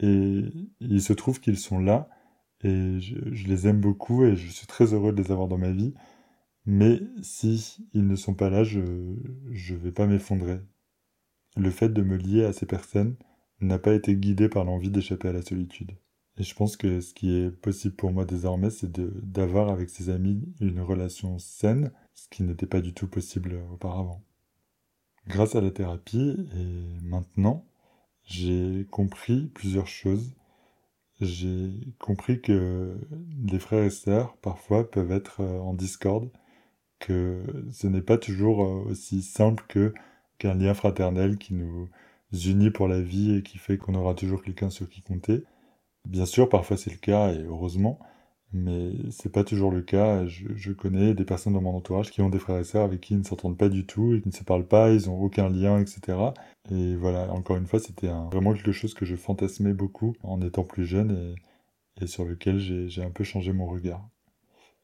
et 0.00 0.44
il 0.80 1.02
se 1.02 1.12
trouve 1.12 1.40
qu'ils 1.40 1.58
sont 1.58 1.78
là 1.78 2.08
et 2.62 3.00
je, 3.00 3.46
les 3.46 3.68
aime 3.68 3.80
beaucoup 3.80 4.24
et 4.24 4.36
je 4.36 4.50
suis 4.50 4.66
très 4.66 4.92
heureux 4.94 5.12
de 5.12 5.22
les 5.22 5.30
avoir 5.30 5.48
dans 5.48 5.58
ma 5.58 5.70
vie. 5.70 5.94
Mais 6.66 7.00
si 7.22 7.78
ils 7.92 8.06
ne 8.06 8.16
sont 8.16 8.34
pas 8.34 8.50
là, 8.50 8.64
je 8.64 8.80
ne 8.80 9.78
vais 9.78 9.92
pas 9.92 10.06
m'effondrer. 10.06 10.60
Le 11.56 11.70
fait 11.70 11.90
de 11.90 12.02
me 12.02 12.16
lier 12.16 12.44
à 12.44 12.52
ces 12.52 12.66
personnes 12.66 13.16
n'a 13.60 13.78
pas 13.78 13.94
été 13.94 14.16
guidé 14.16 14.48
par 14.48 14.64
l'envie 14.64 14.90
d'échapper 14.90 15.28
à 15.28 15.32
la 15.32 15.42
solitude. 15.42 15.92
Et 16.36 16.42
je 16.42 16.54
pense 16.54 16.76
que 16.76 17.00
ce 17.00 17.14
qui 17.14 17.32
est 17.32 17.50
possible 17.50 17.94
pour 17.94 18.12
moi 18.12 18.24
désormais, 18.24 18.70
c'est 18.70 18.90
d'avoir 18.90 19.68
avec 19.68 19.88
ces 19.88 20.10
amis 20.10 20.42
une 20.60 20.80
relation 20.80 21.38
saine, 21.38 21.92
ce 22.14 22.28
qui 22.28 22.42
n'était 22.42 22.66
pas 22.66 22.80
du 22.80 22.94
tout 22.94 23.08
possible 23.08 23.60
auparavant. 23.72 24.22
Grâce 25.26 25.54
à 25.54 25.60
la 25.60 25.70
thérapie, 25.70 26.36
et 26.56 27.02
maintenant, 27.02 27.64
j'ai 28.24 28.86
compris 28.90 29.46
plusieurs 29.54 29.86
choses. 29.86 30.34
j'ai 31.20 31.70
compris 31.98 32.40
que 32.42 32.98
les 33.46 33.58
frères 33.58 33.84
et 33.84 33.90
sœurs, 33.90 34.36
parfois, 34.38 34.90
peuvent 34.90 35.12
être 35.12 35.40
euh, 35.40 35.60
en 35.60 35.74
discorde, 35.74 36.30
que 36.98 37.44
ce 37.72 37.86
n'est 37.86 38.02
pas 38.02 38.18
toujours 38.18 38.64
euh, 38.64 38.90
aussi 38.90 39.22
simple 39.22 39.64
que 39.68 39.94
qu'un 40.38 40.54
lien 40.54 40.74
fraternel 40.74 41.38
qui 41.38 41.54
nous 41.54 41.88
unit 42.32 42.70
pour 42.70 42.88
la 42.88 43.00
vie 43.00 43.36
et 43.36 43.42
qui 43.42 43.58
fait 43.58 43.78
qu'on 43.78 43.94
aura 43.94 44.14
toujours 44.14 44.42
quelqu'un 44.42 44.70
sur 44.70 44.88
qui 44.88 45.02
compter. 45.02 45.44
Bien 46.06 46.26
sûr, 46.26 46.48
parfois 46.48 46.76
c'est 46.76 46.90
le 46.90 46.98
cas, 46.98 47.32
et 47.32 47.42
heureusement, 47.44 47.98
mais 48.52 48.92
c'est 49.10 49.32
pas 49.32 49.44
toujours 49.44 49.70
le 49.70 49.82
cas. 49.82 50.26
Je, 50.26 50.72
connais 50.72 51.14
des 51.14 51.24
personnes 51.24 51.54
dans 51.54 51.60
mon 51.60 51.76
entourage 51.76 52.10
qui 52.10 52.22
ont 52.22 52.30
des 52.30 52.38
frères 52.38 52.58
et 52.58 52.64
sœurs 52.64 52.84
avec 52.84 53.00
qui 53.00 53.14
ils 53.14 53.18
ne 53.18 53.24
s'entendent 53.24 53.58
pas 53.58 53.68
du 53.68 53.86
tout, 53.86 54.18
qui 54.22 54.28
ne 54.28 54.32
se 54.32 54.44
parlent 54.44 54.66
pas, 54.68 54.90
ils 54.92 55.10
ont 55.10 55.20
aucun 55.20 55.48
lien, 55.48 55.80
etc. 55.80 56.18
Et 56.70 56.96
voilà, 56.96 57.32
encore 57.32 57.56
une 57.56 57.66
fois, 57.66 57.80
c'était 57.80 58.08
vraiment 58.08 58.54
quelque 58.54 58.72
chose 58.72 58.94
que 58.94 59.04
je 59.04 59.16
fantasmais 59.16 59.74
beaucoup 59.74 60.14
en 60.22 60.40
étant 60.40 60.64
plus 60.64 60.86
jeune 60.86 61.34
et, 62.00 62.06
sur 62.06 62.24
lequel 62.24 62.58
j'ai 62.58 63.02
un 63.02 63.10
peu 63.10 63.24
changé 63.24 63.52
mon 63.52 63.66
regard. 63.66 64.08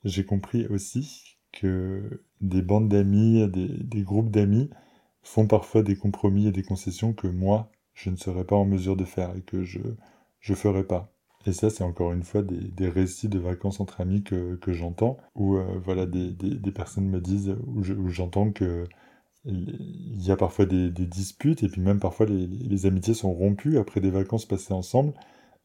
J'ai 0.05 0.25
compris 0.25 0.67
aussi 0.67 1.39
que 1.53 2.25
des 2.41 2.63
bandes 2.63 2.89
d'amis, 2.89 3.47
des, 3.49 3.69
des 3.69 4.03
groupes 4.03 4.31
d'amis 4.31 4.71
font 5.23 5.47
parfois 5.47 5.83
des 5.83 5.97
compromis 5.97 6.47
et 6.47 6.53
des 6.53 6.63
concessions 6.63 7.13
que 7.13 7.27
moi, 7.27 7.71
je 7.95 8.11
ne 8.11 8.17
serais 8.17 8.45
pas 8.45 8.57
en 8.57 8.65
mesure 8.65 8.97
de 8.97 9.05
faire 9.05 9.37
et 9.37 9.43
que 9.43 9.65
je 9.65 9.81
je 10.41 10.55
ferai 10.55 10.85
pas. 10.85 11.13
Et 11.47 11.53
ça, 11.53 11.71
c'est 11.71 11.85
encore 11.85 12.13
une 12.13 12.23
fois 12.23 12.43
des, 12.43 12.59
des, 12.59 12.89
récits 12.89 13.29
de 13.29 13.39
vacances 13.39 13.81
entre 13.81 14.01
amis 14.01 14.23
que, 14.23 14.57
que 14.57 14.73
j'entends, 14.73 15.17
où 15.35 15.57
euh, 15.57 15.81
voilà, 15.83 16.07
des, 16.07 16.33
des, 16.33 16.73
personnes 16.73 17.09
me 17.09 17.21
disent, 17.21 17.57
où 17.67 17.83
j'entends 18.11 18.53
que 18.53 18.87
il 19.45 20.23
y 20.23 20.31
a 20.31 20.37
parfois 20.37 20.67
des, 20.67 20.91
disputes, 20.91 21.63
et 21.63 21.69
puis 21.69 21.81
même 21.81 21.99
parfois 22.01 22.27
les, 22.27 22.47
les, 22.47 22.87
amitiés 22.87 23.15
sont 23.15 23.33
rompues 23.33 23.79
après 23.79 24.01
des 24.01 24.11
vacances 24.11 24.47
passées 24.47 24.75
ensemble, 24.75 25.15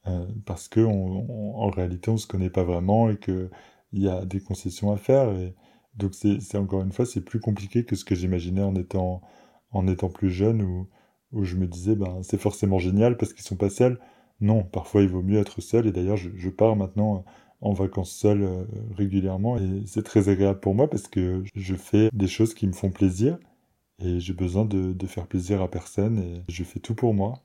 euh, 0.08 0.28
parce 0.46 0.68
que 0.70 0.82
en 0.82 1.70
réalité 1.70 2.12
on 2.12 2.18
se 2.18 2.28
connaît 2.28 2.50
pas 2.50 2.64
vraiment 2.64 3.10
et 3.10 3.18
qu'il 3.18 3.50
y 3.94 4.08
a 4.08 4.26
des 4.26 4.40
concessions 4.42 4.92
à 4.94 4.98
faire. 4.98 5.30
Et 5.32 5.56
donc 5.96 6.14
c'est 6.16 6.58
encore 6.58 6.82
une 6.84 6.92
fois, 6.94 7.06
c'est 7.06 7.22
plus 7.22 7.40
compliqué 7.40 7.86
que 7.86 7.96
ce 7.96 8.06
que 8.06 8.16
j'imaginais 8.16 8.64
en 8.64 8.76
étant, 8.76 9.22
en 9.72 9.88
étant 9.88 10.10
plus 10.10 10.32
jeune, 10.32 10.62
où, 10.62 10.88
où 11.34 11.44
je 11.46 11.56
me 11.58 11.68
disais, 11.68 11.96
ben, 11.96 12.22
c'est 12.24 12.40
forcément 12.40 12.80
génial 12.80 13.18
parce 13.18 13.34
qu'ils 13.34 13.44
sont 13.46 13.58
pas 13.58 13.70
seuls. 13.70 14.00
Non, 14.42 14.64
parfois 14.64 15.02
il 15.02 15.10
vaut 15.10 15.22
mieux 15.22 15.40
être 15.40 15.62
seul, 15.62 15.88
et 15.88 15.92
d'ailleurs 15.92 16.18
je, 16.18 16.50
pars 16.50 16.76
maintenant 16.76 17.26
en 17.62 17.74
vacances 17.74 18.12
seul 18.12 18.44
euh, 18.44 18.66
régulièrement, 18.96 19.58
et 19.58 19.84
c'est 19.86 20.04
très 20.04 20.30
agréable 20.30 20.60
pour 20.60 20.76
moi 20.76 20.90
parce 20.90 21.08
que 21.08 21.44
je 21.56 21.76
fais 21.76 22.10
des 22.14 22.28
choses 22.28 22.54
qui 22.54 22.68
me 22.68 22.74
font 22.74 22.92
plaisir, 22.92 23.38
et 24.00 24.20
j'ai 24.20 24.34
besoin 24.34 24.66
de, 24.66 24.94
de 24.94 25.08
faire 25.08 25.28
plaisir 25.28 25.62
à 25.62 25.70
personne, 25.70 26.20
et 26.20 26.44
je 26.50 26.64
fais 26.64 26.80
tout 26.80 26.96
pour 26.96 27.14
moi. 27.14 27.42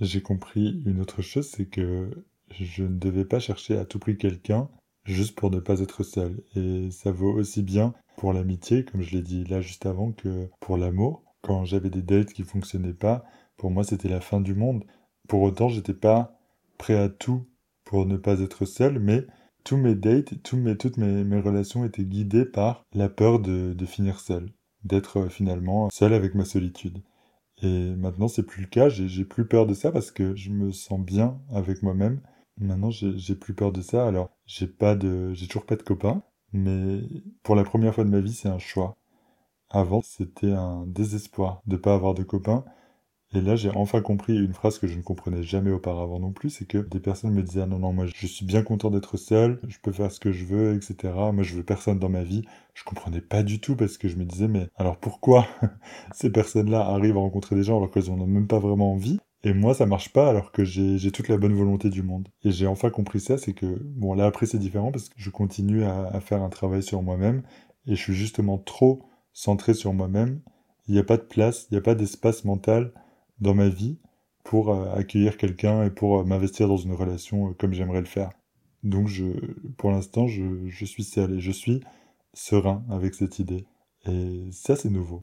J'ai 0.00 0.20
compris 0.20 0.82
une 0.84 1.00
autre 1.00 1.22
chose, 1.22 1.48
c'est 1.48 1.66
que 1.66 2.10
je 2.50 2.82
ne 2.82 2.98
devais 2.98 3.24
pas 3.24 3.38
chercher 3.38 3.78
à 3.78 3.84
tout 3.84 3.98
prix 3.98 4.16
quelqu'un 4.16 4.68
juste 5.04 5.34
pour 5.34 5.50
ne 5.50 5.60
pas 5.60 5.80
être 5.80 6.02
seul. 6.02 6.42
Et 6.56 6.90
ça 6.90 7.12
vaut 7.12 7.32
aussi 7.32 7.62
bien 7.62 7.94
pour 8.16 8.32
l'amitié, 8.32 8.84
comme 8.84 9.02
je 9.02 9.12
l'ai 9.16 9.22
dit 9.22 9.44
là 9.44 9.60
juste 9.60 9.86
avant, 9.86 10.12
que 10.12 10.48
pour 10.60 10.76
l'amour. 10.76 11.22
Quand 11.42 11.64
j'avais 11.64 11.90
des 11.90 12.02
dates 12.02 12.32
qui 12.32 12.42
fonctionnaient 12.44 12.92
pas, 12.92 13.24
pour 13.56 13.70
moi 13.70 13.84
c'était 13.84 14.08
la 14.08 14.20
fin 14.20 14.40
du 14.40 14.54
monde. 14.54 14.84
Pour 15.28 15.42
autant, 15.42 15.68
j'étais 15.68 15.94
pas 15.94 16.38
prêt 16.78 16.96
à 16.96 17.08
tout 17.08 17.46
pour 17.84 18.06
ne 18.06 18.16
pas 18.16 18.40
être 18.40 18.64
seul, 18.64 18.98
mais 18.98 19.26
tous 19.64 19.76
mes 19.76 19.94
dates, 19.94 20.42
toutes 20.42 20.96
mes, 20.96 21.40
relations 21.40 21.84
étaient 21.84 22.04
guidées 22.04 22.44
par 22.44 22.84
la 22.92 23.08
peur 23.08 23.38
de, 23.38 23.86
finir 23.86 24.20
seul, 24.20 24.50
d'être 24.84 25.18
euh, 25.18 25.28
finalement 25.28 25.88
seul 25.90 26.14
avec 26.14 26.34
ma 26.34 26.44
solitude. 26.44 27.02
Et 27.62 27.94
maintenant, 27.94 28.28
c'est 28.28 28.42
plus 28.42 28.62
le 28.62 28.68
cas, 28.68 28.88
j'ai 28.88 29.24
plus 29.24 29.46
peur 29.46 29.66
de 29.66 29.74
ça 29.74 29.92
parce 29.92 30.10
que 30.10 30.34
je 30.34 30.50
me 30.50 30.72
sens 30.72 31.00
bien 31.00 31.38
avec 31.52 31.82
moi-même. 31.82 32.20
Maintenant, 32.58 32.90
j'ai 32.90 33.34
plus 33.36 33.54
peur 33.54 33.72
de 33.72 33.80
ça. 33.82 34.06
Alors, 34.06 34.30
j'ai 34.46 34.66
pas 34.66 34.96
de, 34.96 35.32
toujours 35.48 35.64
pas 35.64 35.76
de 35.76 35.82
copains, 35.82 36.22
mais 36.52 37.00
pour 37.44 37.54
la 37.54 37.62
première 37.64 37.94
fois 37.94 38.04
de 38.04 38.10
ma 38.10 38.20
vie, 38.20 38.32
c'est 38.32 38.48
un 38.48 38.58
choix. 38.58 38.96
Avant, 39.70 40.02
c'était 40.02 40.52
un 40.52 40.84
désespoir 40.86 41.62
de 41.66 41.76
pas 41.76 41.94
avoir 41.94 42.14
de 42.14 42.24
copains. 42.24 42.64
Et 43.34 43.40
là, 43.40 43.56
j'ai 43.56 43.70
enfin 43.70 44.02
compris 44.02 44.36
une 44.36 44.52
phrase 44.52 44.78
que 44.78 44.86
je 44.86 44.96
ne 44.96 45.02
comprenais 45.02 45.42
jamais 45.42 45.70
auparavant 45.70 46.18
non 46.20 46.32
plus, 46.32 46.50
c'est 46.50 46.66
que 46.66 46.78
des 46.78 47.00
personnes 47.00 47.32
me 47.32 47.42
disaient 47.42 47.62
ah 47.62 47.66
non 47.66 47.78
non 47.78 47.92
moi 47.92 48.04
je 48.06 48.26
suis 48.26 48.44
bien 48.44 48.62
content 48.62 48.90
d'être 48.90 49.16
seul, 49.16 49.58
je 49.68 49.78
peux 49.82 49.90
faire 49.92 50.12
ce 50.12 50.20
que 50.20 50.32
je 50.32 50.44
veux, 50.44 50.74
etc. 50.76 51.32
Moi 51.32 51.42
je 51.42 51.54
veux 51.54 51.62
personne 51.64 51.98
dans 51.98 52.10
ma 52.10 52.24
vie. 52.24 52.42
Je 52.74 52.84
comprenais 52.84 53.22
pas 53.22 53.42
du 53.42 53.58
tout 53.60 53.74
parce 53.74 53.96
que 53.98 54.08
je 54.08 54.16
me 54.16 54.24
disais 54.24 54.48
mais 54.48 54.68
alors 54.76 54.98
pourquoi 54.98 55.46
ces 56.12 56.30
personnes-là 56.30 56.80
arrivent 56.86 57.16
à 57.16 57.20
rencontrer 57.20 57.56
des 57.56 57.62
gens 57.62 57.78
alors 57.78 57.90
qu'elles 57.90 58.10
en 58.10 58.20
ont 58.20 58.26
même 58.26 58.46
pas 58.46 58.58
vraiment 58.58 58.92
envie? 58.92 59.18
Et 59.44 59.54
moi, 59.54 59.74
ça 59.74 59.86
marche 59.86 60.12
pas 60.12 60.28
alors 60.28 60.52
que 60.52 60.64
j'ai 60.64 61.10
toute 61.10 61.28
la 61.28 61.36
bonne 61.36 61.54
volonté 61.54 61.90
du 61.90 62.02
monde. 62.02 62.28
Et 62.44 62.52
j'ai 62.52 62.66
enfin 62.68 62.90
compris 62.90 63.18
ça, 63.18 63.38
c'est 63.38 63.54
que, 63.54 63.66
bon, 63.82 64.14
là 64.14 64.26
après 64.26 64.46
c'est 64.46 64.58
différent 64.58 64.92
parce 64.92 65.08
que 65.08 65.14
je 65.16 65.30
continue 65.30 65.84
à, 65.84 66.06
à 66.06 66.20
faire 66.20 66.42
un 66.42 66.48
travail 66.50 66.82
sur 66.82 67.02
moi-même 67.02 67.42
et 67.86 67.96
je 67.96 68.00
suis 68.00 68.14
justement 68.14 68.58
trop 68.58 69.02
centré 69.32 69.74
sur 69.74 69.92
moi-même. 69.94 70.40
Il 70.86 70.94
n'y 70.94 71.00
a 71.00 71.04
pas 71.04 71.16
de 71.16 71.22
place, 71.22 71.66
il 71.70 71.74
n'y 71.74 71.78
a 71.78 71.82
pas 71.82 71.94
d'espace 71.94 72.44
mental 72.44 72.92
dans 73.40 73.54
ma 73.54 73.68
vie 73.68 73.98
pour 74.44 74.70
euh, 74.70 74.92
accueillir 74.94 75.36
quelqu'un 75.36 75.84
et 75.84 75.90
pour 75.90 76.20
euh, 76.20 76.24
m'investir 76.24 76.68
dans 76.68 76.76
une 76.76 76.92
relation 76.92 77.50
euh, 77.50 77.52
comme 77.54 77.72
j'aimerais 77.72 78.00
le 78.00 78.06
faire. 78.06 78.30
Donc 78.82 79.08
pour 79.76 79.92
l'instant, 79.92 80.26
je, 80.26 80.66
je 80.66 80.84
suis 80.84 81.08
et 81.16 81.40
je 81.40 81.52
suis 81.52 81.80
serein 82.34 82.84
avec 82.90 83.14
cette 83.14 83.38
idée. 83.38 83.64
Et 84.06 84.48
ça, 84.50 84.74
c'est 84.74 84.90
nouveau. 84.90 85.20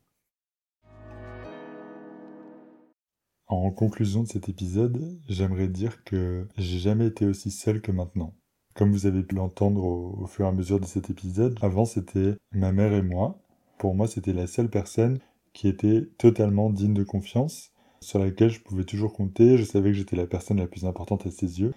En 3.48 3.72
conclusion 3.72 4.24
de 4.24 4.30
cet 4.30 4.48
épisode, 4.48 5.20
j'aimerais 5.28 5.68
dire 5.68 6.04
que 6.06 6.48
j'ai 6.58 6.80
jamais 6.80 7.08
été 7.08 7.26
aussi 7.26 7.52
seul 7.52 7.82
que 7.82 7.92
maintenant. 7.92 8.34
Comme 8.76 8.94
vous 8.94 9.08
avez 9.08 9.24
pu 9.24 9.36
l'entendre 9.36 9.84
au, 9.84 10.26
fur 10.28 10.46
et 10.46 10.48
à 10.48 10.54
mesure 10.54 10.80
de 10.80 10.86
cet 10.86 11.10
épisode, 11.10 11.58
avant 11.62 11.84
c'était 11.84 12.38
ma 12.54 12.72
mère 12.72 12.94
et 12.94 13.02
moi. 13.02 13.42
Pour 13.78 13.94
moi, 13.96 14.08
c'était 14.08 14.32
la 14.32 14.48
seule 14.48 14.70
personne 14.70 15.20
qui 15.52 15.68
était 15.68 16.08
totalement 16.18 16.70
digne 16.70 16.94
de 16.94 17.04
confiance 17.04 17.74
sur 18.02 18.20
laquelle 18.20 18.50
je 18.50 18.62
pouvais 18.62 18.86
toujours 18.86 19.14
compter. 19.14 19.58
Je 19.58 19.64
savais 19.64 19.92
que 19.92 19.98
j'étais 19.98 20.16
la 20.16 20.28
personne 20.28 20.58
la 20.58 20.68
plus 20.68 20.86
importante 20.86 21.26
à 21.26 21.32
ses 21.32 21.60
yeux. 21.60 21.74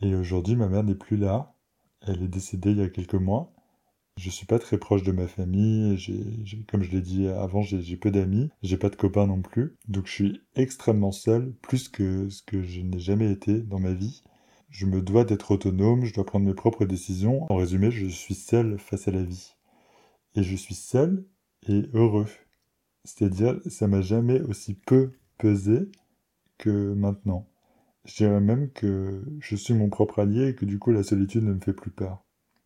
Et 0.00 0.14
aujourd'hui, 0.14 0.56
ma 0.56 0.68
mère 0.68 0.84
n'est 0.84 0.94
plus 0.94 1.16
là. 1.16 1.54
Elle 2.06 2.22
est 2.22 2.28
décédée 2.28 2.70
il 2.70 2.78
y 2.78 2.82
a 2.82 2.88
quelques 2.88 3.14
mois. 3.14 3.52
Je 4.16 4.30
suis 4.30 4.46
pas 4.46 4.58
très 4.58 4.78
proche 4.78 5.04
de 5.04 5.12
ma 5.12 5.28
famille. 5.28 5.96
comme 6.68 6.82
je 6.82 6.90
l'ai 6.90 7.00
dit 7.00 7.28
avant, 7.28 7.62
j'ai 7.62 7.96
peu 7.96 8.10
d'amis. 8.10 8.50
J'ai 8.62 8.76
pas 8.76 8.90
de 8.90 8.96
copains 8.96 9.26
non 9.26 9.42
plus. 9.42 9.76
Donc 9.86 10.06
je 10.06 10.12
suis 10.12 10.40
extrêmement 10.56 11.12
seul, 11.12 11.52
plus 11.62 11.88
que 11.88 12.28
ce 12.28 12.42
que 12.42 12.62
je 12.62 12.80
n'ai 12.80 12.98
jamais 12.98 13.30
été 13.30 13.60
dans 13.60 13.78
ma 13.78 13.92
vie. 13.92 14.22
Je 14.70 14.86
me 14.86 15.00
dois 15.00 15.24
d'être 15.24 15.52
autonome, 15.52 16.04
je 16.04 16.12
dois 16.12 16.26
prendre 16.26 16.46
mes 16.46 16.54
propres 16.54 16.84
décisions. 16.84 17.50
En 17.50 17.56
résumé, 17.56 17.90
je 17.90 18.06
suis 18.06 18.34
seul 18.34 18.78
face 18.78 19.08
à 19.08 19.12
la 19.12 19.22
vie. 19.22 19.54
Et 20.34 20.42
je 20.42 20.56
suis 20.56 20.74
seul 20.74 21.24
et 21.68 21.84
heureux. 21.94 22.28
C'est-à-dire, 23.04 23.60
ça 23.66 23.86
m'a 23.86 24.02
jamais 24.02 24.40
aussi 24.42 24.74
peu 24.74 25.12
pesé 25.38 25.90
que 26.58 26.92
maintenant. 26.94 27.48
Je 28.04 28.16
dirais 28.16 28.40
même 28.40 28.70
que 28.70 29.24
je 29.40 29.56
suis 29.56 29.74
mon 29.74 29.90
propre 29.90 30.20
allié 30.20 30.48
et 30.48 30.54
que 30.54 30.64
du 30.64 30.78
coup 30.78 30.92
la 30.92 31.02
solitude 31.02 31.44
ne 31.44 31.54
me 31.54 31.60
fait 31.60 31.72
plus 31.72 31.90
peur. 31.90 32.24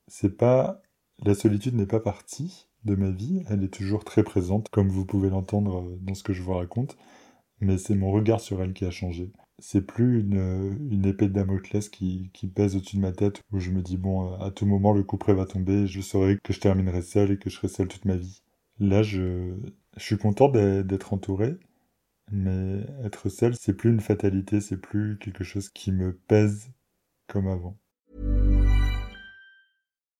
C'est 0.09 0.37
pas 0.37 0.83
la 1.25 1.35
solitude 1.35 1.75
n'est 1.77 1.87
pas 1.87 2.01
partie 2.01 2.69
de 2.85 2.97
ma 2.97 3.11
vie, 3.11 3.43
elle 3.49 3.63
est 3.65 3.73
toujours 3.73 4.05
très 4.05 4.25
présente 4.25 4.69
comme 4.71 4.89
vous 4.89 5.05
pouvez 5.07 5.31
l'entendre 5.31 5.97
dans 6.01 6.15
ce 6.15 6.25
que 6.25 6.33
je 6.33 6.43
vous 6.43 6.55
raconte, 6.55 6.97
mais 7.61 7.79
c'est 7.79 7.95
mon 7.95 8.11
regard 8.13 8.41
sur 8.41 8.63
elle 8.63 8.73
qui 8.73 8.85
a 8.85 8.91
changé. 8.91 9.33
C'est 9.59 9.87
plus 9.87 10.21
une, 10.21 10.79
une 10.91 11.07
épée 11.07 11.29
de 11.29 11.35
Damoclès 11.35 11.89
qui, 11.89 12.31
qui 12.33 12.49
pèse 12.49 12.77
au-dessus 12.77 12.97
de 12.97 13.03
ma 13.03 13.13
tête 13.13 13.43
où 13.53 13.61
je 13.61 13.71
me 13.71 13.83
dis 13.83 13.97
bon 13.97 14.35
à 14.41 14.51
tout 14.51 14.67
moment 14.67 14.93
le 14.93 15.05
coup 15.05 15.17
près 15.19 15.35
va 15.35 15.47
tomber, 15.47 15.87
je 15.87 16.01
saurai 16.01 16.39
que 16.43 16.53
je 16.53 16.61
terminerai 16.61 17.03
seul 17.03 17.31
et 17.33 17.39
que 17.39 17.51
je 17.51 17.57
serai 17.57 17.69
seul 17.69 17.89
toute 17.89 18.05
ma 18.05 18.17
vie. 18.17 18.43
Là 18.81 19.03
je, 19.03 19.55
je 19.97 20.03
suis 20.05 20.19
content 20.19 20.49
d'être 20.49 21.13
entouré, 21.13 21.57
mais 22.31 22.85
être 23.05 23.29
seul, 23.29 23.55
c'est 23.57 23.75
plus 23.75 23.91
une 23.91 24.01
fatalité, 24.01 24.61
c'est 24.61 24.77
plus 24.77 25.19
quelque 25.19 25.45
chose 25.45 25.69
qui 25.71 25.93
me 25.93 26.13
pèse 26.29 26.71
comme 27.29 27.49
avant. 27.49 27.77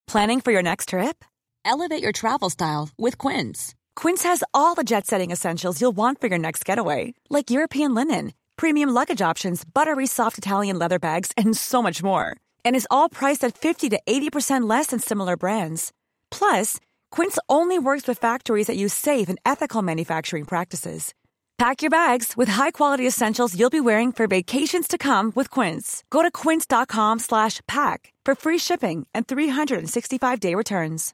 Planning 0.07 0.41
for 0.41 0.51
your 0.51 0.61
next 0.61 0.89
trip? 0.89 1.23
Elevate 1.65 2.03
your 2.03 2.11
travel 2.11 2.49
style 2.49 2.89
with 2.99 3.17
Quince. 3.17 3.73
Quince 3.95 4.23
has 4.23 4.43
all 4.53 4.75
the 4.75 4.83
jet-setting 4.83 5.31
essentials 5.31 5.79
you'll 5.79 5.95
want 5.95 6.19
for 6.19 6.27
your 6.27 6.37
next 6.37 6.65
getaway, 6.65 7.13
like 7.29 7.49
European 7.49 7.95
linen, 7.95 8.33
premium 8.57 8.89
luggage 8.89 9.21
options, 9.21 9.63
buttery 9.63 10.05
soft 10.05 10.37
Italian 10.37 10.77
leather 10.77 10.99
bags, 10.99 11.31
and 11.37 11.55
so 11.55 11.81
much 11.81 12.03
more. 12.03 12.35
And 12.65 12.75
is 12.75 12.87
all 12.91 13.09
priced 13.09 13.43
at 13.43 13.57
50 13.57 13.89
to 13.89 13.99
80% 14.05 14.69
less 14.69 14.87
than 14.87 14.99
similar 14.99 15.37
brands. 15.37 15.91
Plus, 16.29 16.79
Quince 17.11 17.39
only 17.47 17.79
works 17.79 18.07
with 18.07 18.19
factories 18.19 18.67
that 18.67 18.77
use 18.77 18.93
safe 18.93 19.29
and 19.29 19.39
ethical 19.45 19.81
manufacturing 19.81 20.45
practices. 20.45 21.13
Pack 21.57 21.81
your 21.81 21.89
bags 21.89 22.33
with 22.35 22.49
high-quality 22.49 23.07
essentials 23.07 23.57
you'll 23.57 23.69
be 23.69 23.79
wearing 23.79 24.11
for 24.11 24.27
vacations 24.27 24.87
to 24.87 24.97
come 24.97 25.31
with 25.35 25.49
Quince. 25.49 26.03
Go 26.09 26.21
to 26.21 26.31
quince.com 26.31 27.19
slash 27.19 27.61
pack 27.67 28.11
for 28.25 28.35
free 28.35 28.57
shipping 28.57 29.07
and 29.13 29.27
365-day 29.27 30.55
returns. 30.55 31.13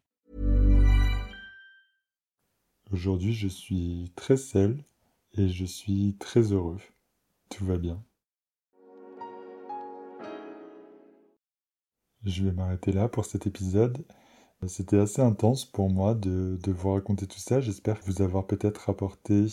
Aujourd'hui, 2.91 3.33
je 3.33 3.47
suis 3.47 4.11
très 4.15 4.37
seul 4.37 4.83
et 5.37 5.47
je 5.49 5.65
suis 5.65 6.15
très 6.19 6.51
heureux. 6.51 6.79
Tout 7.49 7.65
va 7.65 7.77
bien. 7.77 8.01
je 12.25 12.43
vais 12.43 12.51
m'arrêter 12.51 12.91
là 12.91 13.07
pour 13.07 13.25
cet 13.25 13.47
épisode. 13.47 14.05
C'était 14.67 14.97
assez 14.97 15.21
intense 15.21 15.65
pour 15.65 15.89
moi 15.89 16.13
de, 16.15 16.59
de 16.61 16.71
vous 16.71 16.93
raconter 16.93 17.27
tout 17.27 17.39
ça. 17.39 17.61
J'espère 17.61 17.97
vous 18.05 18.21
avoir 18.21 18.45
peut-être 18.45 18.89
apporté, 18.89 19.47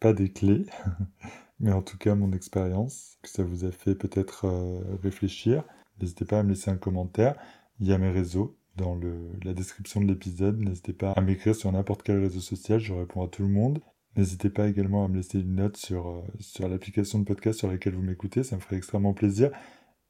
pas 0.00 0.12
des 0.12 0.30
clés, 0.30 0.66
mais 1.60 1.72
en 1.72 1.82
tout 1.82 1.98
cas 1.98 2.14
mon 2.14 2.32
expérience, 2.32 3.18
que 3.22 3.28
ça 3.28 3.44
vous 3.44 3.64
a 3.64 3.70
fait 3.70 3.94
peut-être 3.94 4.46
euh, 4.46 4.80
réfléchir. 5.02 5.64
N'hésitez 6.00 6.24
pas 6.24 6.40
à 6.40 6.42
me 6.42 6.50
laisser 6.50 6.70
un 6.70 6.76
commentaire. 6.76 7.36
Il 7.80 7.86
y 7.86 7.92
a 7.92 7.98
mes 7.98 8.10
réseaux 8.10 8.56
dans 8.76 8.98
la 9.44 9.52
description 9.52 10.00
de 10.00 10.06
l'épisode. 10.06 10.58
N'hésitez 10.58 10.94
pas 10.94 11.12
à 11.12 11.20
m'écrire 11.20 11.54
sur 11.54 11.70
n'importe 11.70 12.02
quel 12.02 12.18
réseau 12.18 12.40
social, 12.40 12.80
je 12.80 12.94
réponds 12.94 13.22
à 13.22 13.28
tout 13.28 13.42
le 13.42 13.48
monde. 13.48 13.80
N'hésitez 14.16 14.50
pas 14.50 14.66
également 14.68 15.04
à 15.04 15.08
me 15.08 15.16
laisser 15.16 15.40
une 15.40 15.54
note 15.54 15.76
sur, 15.76 16.08
euh, 16.08 16.22
sur 16.40 16.68
l'application 16.68 17.18
de 17.20 17.24
podcast 17.24 17.58
sur 17.60 17.68
laquelle 17.68 17.94
vous 17.94 18.02
m'écoutez, 18.02 18.42
ça 18.42 18.56
me 18.56 18.60
ferait 18.60 18.76
extrêmement 18.76 19.14
plaisir 19.14 19.50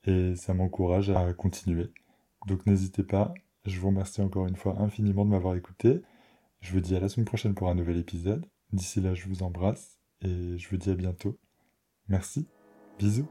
et 0.04 0.34
ça 0.36 0.54
m'encourage 0.54 1.10
à 1.10 1.32
continuer. 1.34 1.92
Donc 2.46 2.64
n'hésitez 2.66 3.02
pas, 3.02 3.34
je 3.66 3.78
vous 3.78 3.88
remercie 3.88 4.22
encore 4.22 4.46
une 4.46 4.56
fois 4.56 4.80
infiniment 4.80 5.24
de 5.24 5.30
m'avoir 5.30 5.54
écouté. 5.54 6.00
Je 6.60 6.72
vous 6.72 6.80
dis 6.80 6.96
à 6.96 7.00
la 7.00 7.08
semaine 7.08 7.26
prochaine 7.26 7.54
pour 7.54 7.68
un 7.68 7.74
nouvel 7.74 7.98
épisode. 7.98 8.46
D'ici 8.72 9.00
là, 9.00 9.14
je 9.14 9.26
vous 9.28 9.42
embrasse 9.42 9.98
et 10.22 10.58
je 10.58 10.68
vous 10.68 10.76
dis 10.76 10.90
à 10.90 10.94
bientôt. 10.94 11.38
Merci, 12.08 12.46
bisous. 12.98 13.28